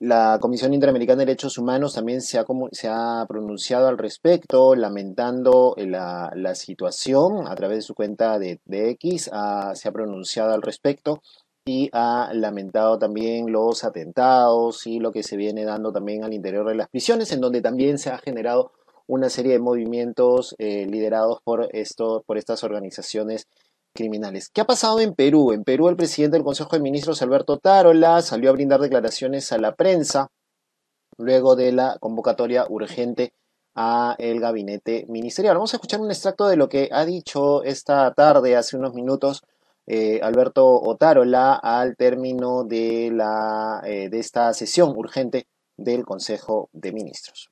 la 0.00 0.38
Comisión 0.40 0.74
Interamericana 0.74 1.20
de 1.20 1.26
Derechos 1.26 1.56
Humanos 1.56 1.94
también 1.94 2.20
se 2.20 2.36
ha, 2.36 2.44
se 2.72 2.88
ha 2.88 3.24
pronunciado 3.28 3.86
al 3.86 3.96
respecto, 3.96 4.74
lamentando 4.74 5.76
la, 5.76 6.32
situación 6.56 7.46
a 7.46 7.54
través 7.54 7.78
de 7.78 7.82
su 7.82 7.94
cuenta 7.94 8.40
de, 8.40 8.58
X, 8.68 9.30
se 9.74 9.88
ha 9.88 9.92
pronunciado 9.92 10.52
al 10.52 10.62
respecto 10.62 11.22
y 11.70 11.88
ha 11.92 12.30
lamentado 12.34 12.98
también 12.98 13.52
los 13.52 13.84
atentados 13.84 14.88
y 14.88 14.98
lo 14.98 15.12
que 15.12 15.22
se 15.22 15.36
viene 15.36 15.64
dando 15.64 15.92
también 15.92 16.24
al 16.24 16.34
interior 16.34 16.66
de 16.66 16.74
las 16.74 16.88
prisiones, 16.88 17.30
en 17.30 17.40
donde 17.40 17.62
también 17.62 17.98
se 17.98 18.10
ha 18.10 18.18
generado 18.18 18.72
una 19.06 19.30
serie 19.30 19.52
de 19.52 19.60
movimientos 19.60 20.56
eh, 20.58 20.86
liderados 20.86 21.40
por, 21.44 21.68
por 22.26 22.38
estas 22.38 22.64
organizaciones 22.64 23.46
criminales. 23.94 24.50
¿Qué 24.50 24.60
ha 24.60 24.66
pasado 24.66 24.98
en 24.98 25.14
Perú? 25.14 25.52
En 25.52 25.62
Perú 25.62 25.88
el 25.88 25.96
presidente 25.96 26.36
del 26.36 26.44
Consejo 26.44 26.70
de 26.72 26.82
Ministros, 26.82 27.22
Alberto 27.22 27.58
Tarola, 27.58 28.20
salió 28.20 28.50
a 28.50 28.54
brindar 28.54 28.80
declaraciones 28.80 29.52
a 29.52 29.58
la 29.58 29.76
prensa 29.76 30.28
luego 31.18 31.54
de 31.54 31.70
la 31.70 31.98
convocatoria 32.00 32.66
urgente 32.68 33.32
a 33.76 34.16
el 34.18 34.40
gabinete 34.40 35.06
ministerial. 35.08 35.54
Vamos 35.54 35.72
a 35.72 35.76
escuchar 35.76 36.00
un 36.00 36.10
extracto 36.10 36.48
de 36.48 36.56
lo 36.56 36.68
que 36.68 36.88
ha 36.90 37.04
dicho 37.04 37.62
esta 37.62 38.12
tarde, 38.14 38.56
hace 38.56 38.76
unos 38.76 38.94
minutos, 38.94 39.42
eh, 39.92 40.20
Alberto 40.22 40.64
Otárola 40.64 41.54
al 41.54 41.96
término 41.96 42.62
de, 42.62 43.10
la, 43.12 43.82
eh, 43.84 44.08
de 44.08 44.20
esta 44.20 44.54
sesión 44.54 44.96
urgente 44.96 45.48
del 45.76 46.04
Consejo 46.04 46.68
de 46.72 46.92
Ministros. 46.92 47.50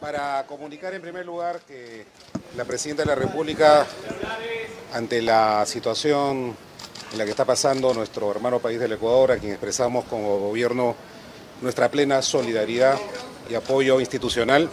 Para 0.00 0.46
comunicar 0.46 0.94
en 0.94 1.02
primer 1.02 1.26
lugar 1.26 1.60
que 1.60 2.06
la 2.56 2.64
Presidenta 2.64 3.02
de 3.02 3.08
la 3.08 3.16
República, 3.16 3.84
ante 4.94 5.20
la 5.20 5.66
situación 5.66 6.56
en 7.12 7.18
la 7.18 7.24
que 7.26 7.30
está 7.32 7.44
pasando 7.44 7.92
nuestro 7.92 8.30
hermano 8.30 8.58
país 8.58 8.80
del 8.80 8.92
Ecuador, 8.92 9.32
a 9.32 9.36
quien 9.36 9.52
expresamos 9.52 10.06
como 10.06 10.38
gobierno 10.38 10.94
nuestra 11.60 11.90
plena 11.90 12.22
solidaridad 12.22 12.96
y 13.50 13.54
apoyo 13.54 14.00
institucional. 14.00 14.70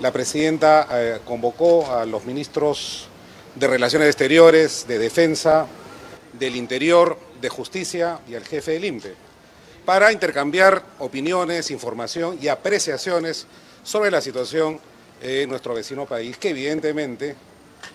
La 0.00 0.10
presidenta 0.10 0.88
eh, 0.90 1.20
convocó 1.24 1.92
a 1.92 2.04
los 2.06 2.24
ministros 2.24 3.08
de 3.54 3.66
Relaciones 3.66 4.08
Exteriores, 4.08 4.86
de 4.86 4.98
Defensa, 4.98 5.66
del 6.32 6.56
Interior, 6.56 7.18
de 7.40 7.48
Justicia 7.48 8.20
y 8.28 8.34
al 8.34 8.44
jefe 8.44 8.72
del 8.72 8.84
INPE 8.84 9.28
para 9.88 10.12
intercambiar 10.12 10.82
opiniones, 10.98 11.70
información 11.70 12.38
y 12.42 12.48
apreciaciones 12.48 13.46
sobre 13.82 14.10
la 14.10 14.20
situación 14.20 14.78
en 15.22 15.48
nuestro 15.48 15.72
vecino 15.72 16.04
país, 16.04 16.36
que 16.36 16.50
evidentemente 16.50 17.34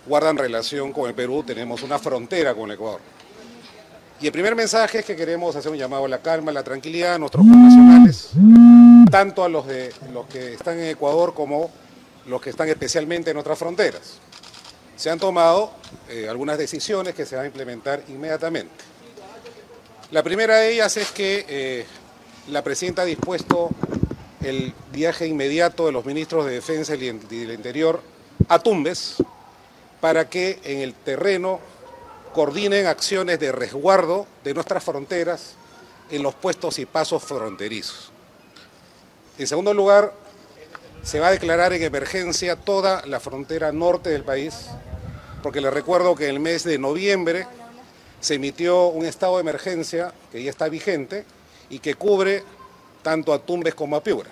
guardan 0.07 0.35
relación 0.35 0.91
con 0.91 1.07
el 1.07 1.13
Perú, 1.13 1.43
tenemos 1.45 1.83
una 1.83 1.99
frontera 1.99 2.55
con 2.55 2.71
el 2.71 2.77
Ecuador. 2.77 2.99
Y 4.19 4.25
el 4.25 4.31
primer 4.31 4.55
mensaje 4.55 4.97
es 4.97 5.05
que 5.05 5.15
queremos 5.15 5.55
hacer 5.55 5.71
un 5.71 5.77
llamado 5.77 6.05
a 6.05 6.07
la 6.07 6.17
calma, 6.17 6.49
a 6.49 6.55
la 6.55 6.63
tranquilidad 6.63 7.13
a 7.13 7.19
nuestros 7.19 7.45
nacionales, 7.45 8.31
tanto 9.11 9.43
a 9.43 9.49
los, 9.49 9.67
de, 9.67 9.93
los 10.11 10.25
que 10.25 10.53
están 10.53 10.79
en 10.79 10.87
Ecuador 10.87 11.35
como 11.35 11.69
los 12.25 12.41
que 12.41 12.49
están 12.49 12.69
especialmente 12.69 13.29
en 13.29 13.35
nuestras 13.35 13.59
fronteras. 13.59 14.19
Se 15.03 15.09
han 15.09 15.19
tomado 15.19 15.69
eh, 16.07 16.29
algunas 16.29 16.57
decisiones 16.57 17.13
que 17.13 17.25
se 17.25 17.35
van 17.35 17.43
a 17.43 17.47
implementar 17.47 18.01
inmediatamente. 18.07 18.71
La 20.11 20.23
primera 20.23 20.55
de 20.55 20.71
ellas 20.71 20.95
es 20.95 21.11
que 21.11 21.45
eh, 21.49 21.85
la 22.47 22.63
presidenta 22.63 23.01
ha 23.01 23.05
dispuesto 23.05 23.69
el 24.41 24.73
viaje 24.93 25.27
inmediato 25.27 25.87
de 25.87 25.91
los 25.91 26.05
ministros 26.05 26.45
de 26.45 26.53
Defensa 26.53 26.95
y 26.95 26.99
del 26.99 27.51
Interior 27.51 28.01
a 28.47 28.59
Tumbes 28.59 29.15
para 29.99 30.29
que 30.29 30.61
en 30.63 30.79
el 30.79 30.93
terreno 30.93 31.59
coordinen 32.33 32.87
acciones 32.87 33.41
de 33.41 33.51
resguardo 33.51 34.25
de 34.45 34.53
nuestras 34.53 34.85
fronteras 34.85 35.55
en 36.11 36.23
los 36.23 36.33
puestos 36.33 36.79
y 36.79 36.85
pasos 36.85 37.21
fronterizos. 37.21 38.09
En 39.37 39.47
segundo 39.47 39.73
lugar, 39.73 40.13
se 41.03 41.19
va 41.19 41.27
a 41.27 41.31
declarar 41.31 41.73
en 41.73 41.83
emergencia 41.83 42.55
toda 42.55 43.05
la 43.05 43.19
frontera 43.19 43.73
norte 43.73 44.09
del 44.09 44.23
país, 44.23 44.69
porque 45.43 45.59
les 45.61 45.73
recuerdo 45.73 46.15
que 46.15 46.23
en 46.23 46.35
el 46.35 46.39
mes 46.39 46.63
de 46.63 46.79
noviembre 46.79 47.45
se 48.21 48.35
emitió 48.35 48.87
un 48.87 49.05
estado 49.05 49.35
de 49.35 49.41
emergencia 49.41 50.13
que 50.31 50.41
ya 50.41 50.49
está 50.49 50.69
vigente 50.69 51.25
y 51.69 51.79
que 51.79 51.95
cubre 51.95 52.43
tanto 53.03 53.33
a 53.33 53.39
Tumbes 53.39 53.75
como 53.75 53.97
a 53.97 54.03
Piura. 54.03 54.29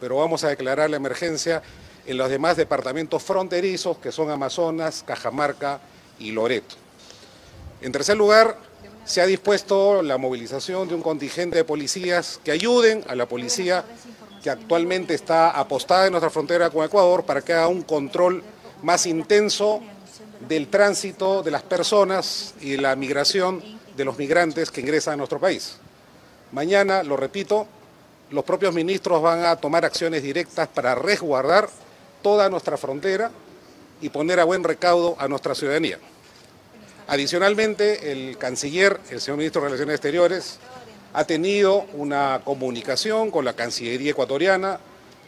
Pero 0.00 0.16
vamos 0.16 0.44
a 0.44 0.48
declarar 0.48 0.88
la 0.88 0.96
emergencia 0.96 1.60
en 2.06 2.16
los 2.16 2.30
demás 2.30 2.56
departamentos 2.56 3.22
fronterizos 3.22 3.98
que 3.98 4.12
son 4.12 4.30
Amazonas, 4.30 5.02
Cajamarca 5.04 5.80
y 6.20 6.30
Loreto. 6.30 6.76
En 7.80 7.90
tercer 7.90 8.16
lugar, 8.16 8.56
se 9.04 9.20
ha 9.20 9.26
dispuesto 9.26 10.02
la 10.02 10.18
movilización 10.18 10.88
de 10.88 10.94
un 10.94 11.02
contingente 11.02 11.56
de 11.56 11.64
policías 11.64 12.40
que 12.44 12.52
ayuden 12.52 13.04
a 13.08 13.16
la 13.16 13.26
policía 13.26 13.84
que 14.42 14.50
actualmente 14.50 15.14
está 15.14 15.50
apostada 15.50 16.06
en 16.06 16.12
nuestra 16.12 16.30
frontera 16.30 16.70
con 16.70 16.84
Ecuador 16.84 17.24
para 17.24 17.42
que 17.42 17.52
haga 17.52 17.66
un 17.66 17.82
control 17.82 18.44
más 18.82 19.06
intenso 19.06 19.82
del 20.40 20.68
tránsito 20.68 21.42
de 21.42 21.50
las 21.50 21.62
personas 21.62 22.54
y 22.60 22.76
la 22.76 22.96
migración 22.96 23.62
de 23.96 24.04
los 24.04 24.18
migrantes 24.18 24.70
que 24.70 24.80
ingresan 24.80 25.14
a 25.14 25.16
nuestro 25.18 25.38
país. 25.38 25.76
Mañana, 26.52 27.02
lo 27.02 27.16
repito, 27.16 27.66
los 28.30 28.44
propios 28.44 28.74
ministros 28.74 29.22
van 29.22 29.44
a 29.44 29.56
tomar 29.56 29.84
acciones 29.84 30.22
directas 30.22 30.68
para 30.68 30.94
resguardar 30.94 31.68
toda 32.22 32.48
nuestra 32.48 32.76
frontera 32.76 33.30
y 34.00 34.08
poner 34.08 34.40
a 34.40 34.44
buen 34.44 34.64
recaudo 34.64 35.16
a 35.18 35.28
nuestra 35.28 35.54
ciudadanía. 35.54 35.98
Adicionalmente, 37.06 38.12
el 38.12 38.38
canciller, 38.38 38.98
el 39.10 39.20
señor 39.20 39.38
ministro 39.38 39.60
de 39.60 39.68
Relaciones 39.68 39.94
Exteriores, 39.94 40.58
ha 41.12 41.24
tenido 41.24 41.86
una 41.92 42.40
comunicación 42.44 43.30
con 43.30 43.44
la 43.44 43.52
Cancillería 43.52 44.10
ecuatoriana, 44.10 44.80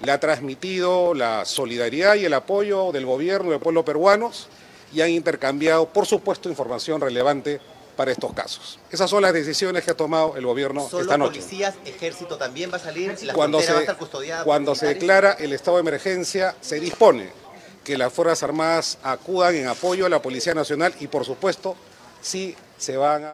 le 0.03 0.12
ha 0.12 0.19
transmitido 0.19 1.14
la 1.14 1.45
solidaridad 1.45 2.16
y 2.16 2.25
el 2.25 2.35
apoyo 2.35 2.92
del 2.92 3.07
gobierno 3.07 3.51
del 3.51 3.61
pueblo 3.61 3.85
peruanos 3.85 4.49
y 4.92 5.01
han 5.01 5.11
intercambiado, 5.11 5.87
por 5.87 6.07
supuesto, 6.07 6.49
información 6.49 7.01
relevante 7.01 7.61
para 7.96 8.12
estos 8.12 8.33
casos. 8.35 8.79
Esas 8.90 9.09
son 9.09 9.22
las 9.22 9.33
decisiones 9.33 9.85
que 9.85 9.90
ha 9.90 9.96
tomado 9.96 10.37
el 10.37 10.44
gobierno 10.44 10.88
¿Solo 10.88 11.03
esta 11.03 11.16
noche. 11.16 11.40
policías, 11.40 11.75
ejército 11.85 12.37
también 12.37 12.70
va 12.70 12.77
a 12.77 12.81
salir? 12.81 13.16
¿La 13.22 13.33
cuando 13.33 13.61
se, 13.61 13.72
va 13.72 13.79
a 13.79 13.81
estar 13.81 13.96
custodiada 13.96 14.44
cuando 14.44 14.75
se 14.75 14.87
declara 14.87 15.33
el 15.33 15.53
estado 15.53 15.79
de 15.79 15.81
emergencia, 15.81 16.55
se 16.61 16.79
dispone 16.79 17.31
que 17.83 17.96
las 17.96 18.12
Fuerzas 18.12 18.42
Armadas 18.42 18.99
acudan 19.03 19.55
en 19.55 19.68
apoyo 19.68 20.07
a 20.07 20.09
la 20.09 20.20
Policía 20.20 20.55
Nacional 20.55 20.94
y, 21.01 21.07
por 21.07 21.25
supuesto, 21.25 21.77
sí 22.20 22.55
se 22.77 22.96
van 22.96 23.25
a... 23.25 23.33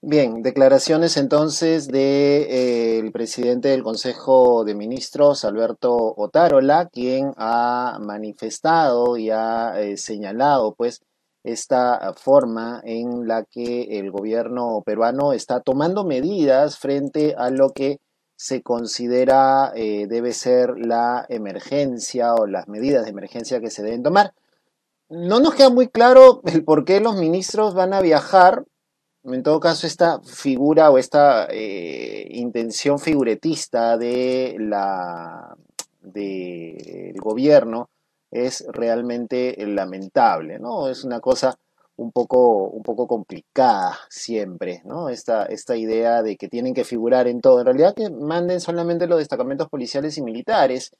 Bien, 0.00 0.42
declaraciones 0.42 1.16
entonces 1.16 1.88
del 1.88 1.92
de, 1.92 2.98
eh, 2.98 3.10
presidente 3.10 3.68
del 3.68 3.82
Consejo 3.82 4.64
de 4.64 4.76
Ministros, 4.76 5.44
Alberto 5.44 6.14
Otárola, 6.16 6.88
quien 6.88 7.32
ha 7.36 7.98
manifestado 8.00 9.16
y 9.16 9.30
ha 9.30 9.80
eh, 9.80 9.96
señalado 9.96 10.74
pues 10.76 11.00
esta 11.42 12.14
forma 12.14 12.80
en 12.84 13.26
la 13.26 13.44
que 13.44 13.98
el 13.98 14.12
gobierno 14.12 14.82
peruano 14.86 15.32
está 15.32 15.60
tomando 15.60 16.04
medidas 16.04 16.78
frente 16.78 17.34
a 17.36 17.50
lo 17.50 17.70
que 17.70 17.98
se 18.36 18.62
considera 18.62 19.72
eh, 19.74 20.06
debe 20.08 20.32
ser 20.32 20.74
la 20.78 21.26
emergencia 21.28 22.34
o 22.34 22.46
las 22.46 22.68
medidas 22.68 23.02
de 23.04 23.10
emergencia 23.10 23.60
que 23.60 23.70
se 23.70 23.82
deben 23.82 24.04
tomar. 24.04 24.32
No 25.08 25.40
nos 25.40 25.56
queda 25.56 25.70
muy 25.70 25.88
claro 25.88 26.40
el 26.44 26.64
por 26.64 26.84
qué 26.84 27.00
los 27.00 27.16
ministros 27.16 27.74
van 27.74 27.92
a 27.94 28.00
viajar. 28.00 28.64
En 29.32 29.42
todo 29.42 29.60
caso, 29.60 29.86
esta 29.86 30.20
figura 30.22 30.90
o 30.90 30.98
esta 30.98 31.46
eh, 31.50 32.28
intención 32.30 32.98
figuretista 32.98 33.96
de 33.96 34.56
la 34.58 35.56
del 36.00 37.14
gobierno 37.20 37.90
es 38.30 38.64
realmente 38.68 39.56
lamentable, 39.66 40.58
¿no? 40.58 40.88
Es 40.88 41.04
una 41.04 41.20
cosa 41.20 41.58
un 41.96 42.12
poco, 42.12 42.68
un 42.68 42.82
poco 42.82 43.06
complicada 43.06 43.98
siempre, 44.08 44.82
¿no? 44.84 45.08
Esta, 45.08 45.44
esta 45.46 45.76
idea 45.76 46.22
de 46.22 46.36
que 46.36 46.48
tienen 46.48 46.74
que 46.74 46.84
figurar 46.84 47.26
en 47.26 47.40
todo. 47.40 47.60
En 47.60 47.66
realidad 47.66 47.94
que 47.94 48.10
manden 48.10 48.60
solamente 48.60 49.06
los 49.06 49.18
destacamentos 49.18 49.68
policiales 49.68 50.16
y 50.16 50.22
militares. 50.22 50.92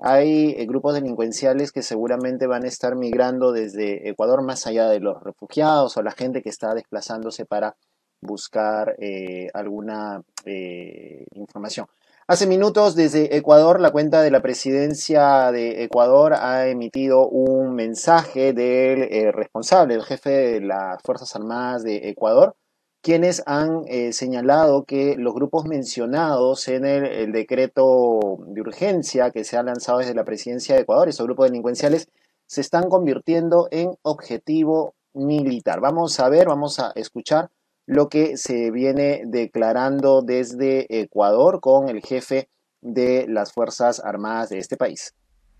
Hay 0.00 0.54
eh, 0.56 0.66
grupos 0.66 0.94
delincuenciales 0.94 1.72
que 1.72 1.82
seguramente 1.82 2.46
van 2.46 2.64
a 2.64 2.68
estar 2.68 2.94
migrando 2.94 3.50
desde 3.50 4.08
Ecuador 4.08 4.42
más 4.42 4.66
allá 4.66 4.88
de 4.88 5.00
los 5.00 5.20
refugiados 5.22 5.96
o 5.96 6.02
la 6.02 6.12
gente 6.12 6.40
que 6.40 6.50
está 6.50 6.72
desplazándose 6.74 7.44
para 7.44 7.76
buscar 8.20 8.94
eh, 8.98 9.48
alguna 9.54 10.22
eh, 10.44 11.24
información. 11.32 11.86
Hace 12.28 12.46
minutos 12.46 12.94
desde 12.94 13.36
Ecuador, 13.36 13.80
la 13.80 13.90
cuenta 13.90 14.22
de 14.22 14.30
la 14.30 14.42
presidencia 14.42 15.50
de 15.50 15.82
Ecuador 15.82 16.34
ha 16.34 16.68
emitido 16.68 17.26
un 17.26 17.74
mensaje 17.74 18.52
del 18.52 19.32
responsable, 19.32 19.94
el 19.94 20.02
jefe 20.02 20.30
de 20.30 20.60
las 20.60 21.02
Fuerzas 21.02 21.34
Armadas 21.34 21.82
de 21.84 22.08
Ecuador, 22.10 22.54
quienes 23.00 23.42
han 23.46 23.84
eh, 23.86 24.12
señalado 24.12 24.84
que 24.84 25.16
los 25.16 25.34
grupos 25.34 25.64
mencionados 25.64 26.68
en 26.68 26.84
el, 26.84 27.32
decreto 27.32 28.38
de 28.46 28.60
urgencia 28.60 29.30
que 29.30 29.44
se 29.44 29.56
ha 29.56 29.62
lanzado 29.62 29.98
desde 29.98 30.14
la 30.14 30.24
presidencia 30.24 30.74
de 30.74 30.82
Ecuador, 30.82 31.08
esos 31.08 31.26
grupos 31.26 31.46
delincuenciales, 31.46 32.08
se 32.46 32.60
están 32.60 32.88
convirtiendo 32.88 33.68
en 33.70 33.90
objetivo 34.02 34.94
militar. 35.14 35.80
Vamos 35.80 36.18
a 36.18 36.28
ver, 36.28 36.48
vamos 36.48 36.78
a 36.80 36.92
escuchar 36.94 37.50
lo 37.86 38.08
que 38.08 38.36
se 38.36 38.70
viene 38.70 39.22
declarando 39.26 40.22
desde 40.22 40.86
Ecuador 41.00 41.60
con 41.60 41.88
el 41.88 42.02
jefe 42.02 42.48
de 42.80 43.26
las 43.28 43.52
Fuerzas 43.52 44.00
Armadas 44.04 44.50
de 44.50 44.58
este 44.58 44.76
país. 44.76 45.14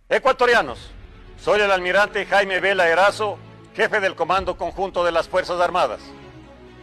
Ecuatorianos, 0.08 0.90
soy 1.38 1.60
el 1.60 1.70
almirante 1.70 2.26
Jaime 2.26 2.60
Vela 2.60 2.88
Erazo, 2.88 3.38
jefe 3.74 4.00
del 4.00 4.14
Comando 4.14 4.56
Conjunto 4.56 5.04
de 5.04 5.12
las 5.12 5.28
Fuerzas 5.28 5.60
Armadas. 5.60 6.00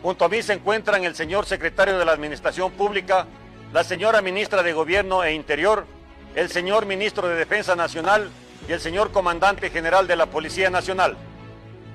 Junto 0.06 0.24
a 0.24 0.30
mí 0.30 0.44
se 0.44 0.54
encuentran 0.54 1.04
el 1.04 1.16
señor 1.16 1.48
secretario 1.48 1.98
de 1.98 2.06
la 2.06 2.12
Administración 2.12 2.72
Pública, 2.74 3.26
la 3.74 3.84
señora 3.84 4.22
ministra 4.22 4.62
de 4.62 4.72
Gobierno 4.72 5.24
e 5.24 5.34
Interior, 5.34 5.88
el 6.36 6.52
señor 6.52 6.86
ministro 6.86 7.28
de 7.28 7.34
Defensa 7.34 7.76
Nacional 7.76 8.30
y 8.70 8.74
el 8.74 8.80
señor 8.80 9.12
comandante 9.12 9.72
general 9.72 10.06
de 10.06 10.16
la 10.16 10.28
Policía 10.28 10.70
Nacional. 10.70 11.18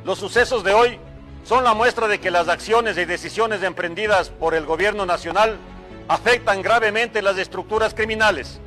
Los 0.05 0.19
sucesos 0.19 0.65
de 0.65 0.75
hoy 0.75 0.99
son 1.45 1.63
la 1.63 1.73
muestra 1.73 2.09
de 2.09 2.19
que 2.19 2.33
las 2.33 2.49
acciones 2.49 2.99
y 2.99 3.05
decisiones 3.05 3.63
emprendidas 3.63 4.29
por 4.29 4.57
el 4.57 4.67
gobierno 4.67 5.07
nacional 5.07 5.57
afectan 6.09 6.63
gravemente 6.63 7.23
las 7.23 7.39
estructuras 7.39 7.95
criminales 7.95 8.59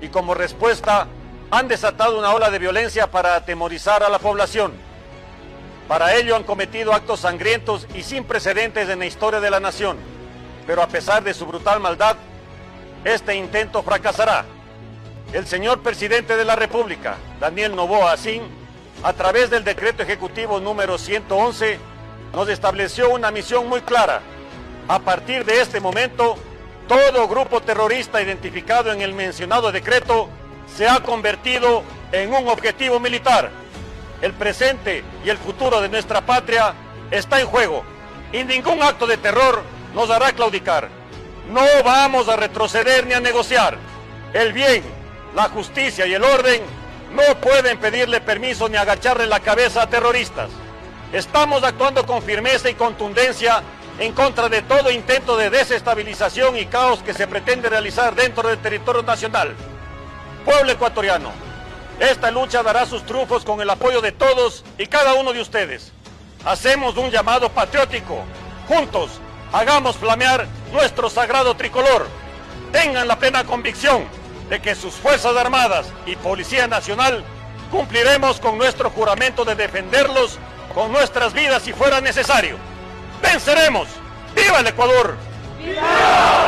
y 0.00 0.10
como 0.10 0.32
respuesta 0.32 1.08
han 1.50 1.66
desatado 1.66 2.20
una 2.20 2.32
ola 2.32 2.50
de 2.50 2.60
violencia 2.60 3.10
para 3.10 3.34
atemorizar 3.34 4.04
a 4.04 4.08
la 4.08 4.20
población. 4.20 4.70
Para 5.88 6.14
ello 6.14 6.36
han 6.36 6.44
cometido 6.44 6.92
actos 6.92 7.20
sangrientos 7.20 7.86
y 7.94 8.02
sin 8.02 8.24
precedentes 8.24 8.88
en 8.88 9.00
la 9.00 9.06
historia 9.06 9.40
de 9.40 9.50
la 9.50 9.60
nación, 9.60 9.98
pero 10.66 10.82
a 10.82 10.86
pesar 10.86 11.22
de 11.22 11.34
su 11.34 11.44
brutal 11.46 11.80
maldad, 11.80 12.16
este 13.04 13.34
intento 13.34 13.82
fracasará. 13.82 14.44
El 15.32 15.46
señor 15.46 15.82
presidente 15.82 16.36
de 16.36 16.44
la 16.44 16.56
República, 16.56 17.16
Daniel 17.40 17.74
Novoa 17.74 18.12
Asín, 18.12 18.42
a 19.02 19.12
través 19.12 19.50
del 19.50 19.64
decreto 19.64 20.02
ejecutivo 20.02 20.60
número 20.60 20.98
111, 20.98 21.78
nos 22.32 22.48
estableció 22.48 23.10
una 23.10 23.30
misión 23.30 23.68
muy 23.68 23.80
clara. 23.80 24.20
A 24.88 24.98
partir 25.00 25.44
de 25.44 25.60
este 25.60 25.80
momento, 25.80 26.36
todo 26.86 27.28
grupo 27.28 27.60
terrorista 27.60 28.22
identificado 28.22 28.92
en 28.92 29.00
el 29.00 29.14
mencionado 29.14 29.72
decreto 29.72 30.28
se 30.76 30.88
ha 30.88 31.00
convertido 31.00 31.82
en 32.12 32.32
un 32.32 32.48
objetivo 32.48 33.00
militar. 33.00 33.61
El 34.22 34.32
presente 34.34 35.02
y 35.24 35.30
el 35.30 35.36
futuro 35.36 35.80
de 35.80 35.88
nuestra 35.88 36.20
patria 36.20 36.72
está 37.10 37.40
en 37.40 37.46
juego 37.48 37.82
y 38.32 38.44
ningún 38.44 38.80
acto 38.80 39.06
de 39.06 39.16
terror 39.16 39.62
nos 39.94 40.10
hará 40.10 40.32
claudicar. 40.32 40.88
No 41.50 41.62
vamos 41.84 42.28
a 42.28 42.36
retroceder 42.36 43.04
ni 43.04 43.14
a 43.14 43.20
negociar. 43.20 43.76
El 44.32 44.52
bien, 44.52 44.84
la 45.34 45.48
justicia 45.48 46.06
y 46.06 46.14
el 46.14 46.22
orden 46.22 46.62
no 47.12 47.40
pueden 47.40 47.78
pedirle 47.78 48.20
permiso 48.20 48.68
ni 48.68 48.76
agacharle 48.76 49.26
la 49.26 49.40
cabeza 49.40 49.82
a 49.82 49.90
terroristas. 49.90 50.50
Estamos 51.12 51.64
actuando 51.64 52.06
con 52.06 52.22
firmeza 52.22 52.70
y 52.70 52.74
contundencia 52.74 53.60
en 53.98 54.12
contra 54.12 54.48
de 54.48 54.62
todo 54.62 54.92
intento 54.92 55.36
de 55.36 55.50
desestabilización 55.50 56.56
y 56.56 56.66
caos 56.66 57.02
que 57.02 57.12
se 57.12 57.26
pretende 57.26 57.68
realizar 57.68 58.14
dentro 58.14 58.48
del 58.48 58.58
territorio 58.58 59.02
nacional. 59.02 59.54
Pueblo 60.44 60.72
ecuatoriano, 60.72 61.32
esta 62.10 62.32
lucha 62.32 62.64
dará 62.64 62.84
sus 62.84 63.06
trufos 63.06 63.44
con 63.44 63.60
el 63.60 63.70
apoyo 63.70 64.00
de 64.00 64.10
todos 64.10 64.64
y 64.76 64.86
cada 64.86 65.14
uno 65.14 65.32
de 65.32 65.40
ustedes. 65.40 65.92
Hacemos 66.44 66.96
un 66.96 67.12
llamado 67.12 67.48
patriótico. 67.48 68.24
Juntos, 68.66 69.20
hagamos 69.52 69.96
flamear 69.96 70.48
nuestro 70.72 71.08
sagrado 71.08 71.54
tricolor. 71.54 72.08
Tengan 72.72 73.06
la 73.06 73.20
plena 73.20 73.44
convicción 73.44 74.04
de 74.50 74.60
que 74.60 74.74
sus 74.74 74.94
Fuerzas 74.94 75.36
Armadas 75.36 75.86
y 76.04 76.16
Policía 76.16 76.66
Nacional 76.66 77.22
cumpliremos 77.70 78.40
con 78.40 78.58
nuestro 78.58 78.90
juramento 78.90 79.44
de 79.44 79.54
defenderlos 79.54 80.40
con 80.74 80.90
nuestras 80.90 81.32
vidas 81.32 81.62
si 81.62 81.72
fuera 81.72 82.00
necesario. 82.00 82.56
¡Venceremos! 83.22 83.86
¡Viva 84.34 84.58
el 84.58 84.66
Ecuador! 84.66 85.14
¡Viva! 85.58 86.41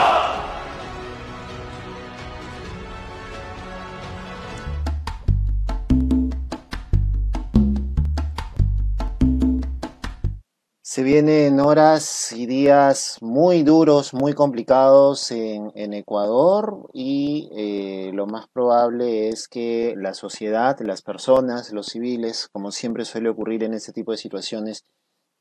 Se 10.94 11.02
vienen 11.02 11.58
horas 11.58 12.30
y 12.30 12.46
días 12.46 13.18
muy 13.20 13.64
duros, 13.64 14.14
muy 14.14 14.32
complicados 14.32 15.32
en, 15.32 15.92
Ecuador 15.92 16.88
y 16.92 17.50
eh, 17.56 18.12
lo 18.14 18.28
más 18.28 18.46
probable 18.46 19.28
es 19.28 19.48
que 19.48 19.94
la 19.96 20.14
sociedad, 20.14 20.78
las 20.82 21.02
personas, 21.02 21.72
los 21.72 21.86
civiles, 21.86 22.48
como 22.52 22.70
siempre 22.70 23.04
suele 23.04 23.28
ocurrir 23.28 23.64
en 23.64 23.74
este 23.74 23.92
tipo 23.92 24.12
de 24.12 24.18
situaciones, 24.18 24.84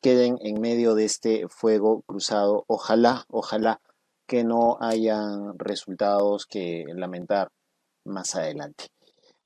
queden 0.02 0.40
en 0.42 0.60
medio 0.60 0.96
de 0.96 1.06
este 1.06 1.48
fuego 1.50 2.02
cruzado. 2.08 2.64
Ojalá, 2.66 3.26
ojalá 3.30 3.80
que 4.28 4.44
no 4.44 4.80
hayan 4.82 5.60
resultados 5.60 6.48
que 6.48 6.84
lamentar 6.96 7.50
más 8.04 8.34
adelante. 8.34 8.93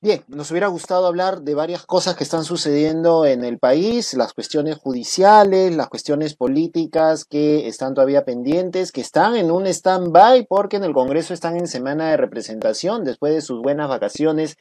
Bien, 0.00 0.22
nos 0.28 0.52
hubiera 0.52 0.68
gustado 0.68 1.08
hablar 1.08 1.40
de 1.42 1.56
varias 1.56 1.84
cosas 1.84 2.14
que 2.14 2.22
están 2.22 2.44
sucediendo 2.44 3.26
en 3.26 3.44
el 3.44 3.58
país, 3.58 4.14
las 4.14 4.32
cuestiones 4.32 4.76
judiciales, 4.76 5.74
las 5.74 5.88
cuestiones 5.88 6.36
políticas 6.36 7.24
que 7.24 7.66
están 7.66 7.94
todavía 7.94 8.24
pendientes, 8.24 8.92
que 8.92 9.00
están 9.00 9.34
en 9.34 9.50
un 9.50 9.66
stand-by 9.66 10.46
porque 10.46 10.76
en 10.76 10.84
el 10.84 10.94
Congreso 10.94 11.34
están 11.34 11.56
en 11.56 11.66
semana 11.66 12.10
de 12.10 12.16
representación 12.16 13.02
después 13.02 13.34
de 13.34 13.40
sus 13.40 13.60
buenas 13.60 13.88
vacaciones 13.88 14.56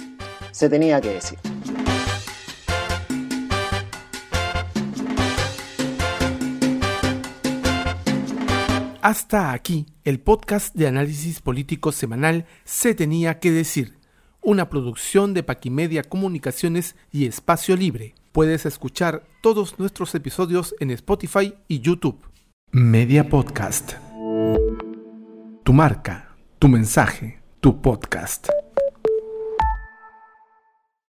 Se 0.51 0.69
tenía 0.69 0.99
que 1.01 1.09
decir. 1.09 1.39
Hasta 9.01 9.51
aquí 9.51 9.87
el 10.03 10.19
podcast 10.19 10.75
de 10.75 10.85
análisis 10.87 11.41
político 11.41 11.91
semanal 11.91 12.45
Se 12.65 12.93
tenía 12.93 13.39
que 13.39 13.51
decir, 13.51 13.97
una 14.41 14.69
producción 14.69 15.33
de 15.33 15.41
Paquimedia 15.41 16.03
Comunicaciones 16.03 16.95
y 17.11 17.25
Espacio 17.25 17.75
Libre. 17.75 18.13
Puedes 18.31 18.65
escuchar 18.65 19.23
todos 19.41 19.79
nuestros 19.79 20.13
episodios 20.13 20.75
en 20.79 20.91
Spotify 20.91 21.55
y 21.67 21.79
YouTube. 21.79 22.23
Media 22.71 23.27
Podcast. 23.27 23.93
Tu 25.63 25.73
marca, 25.73 26.35
tu 26.59 26.67
mensaje, 26.67 27.41
tu 27.59 27.81
podcast. 27.81 28.49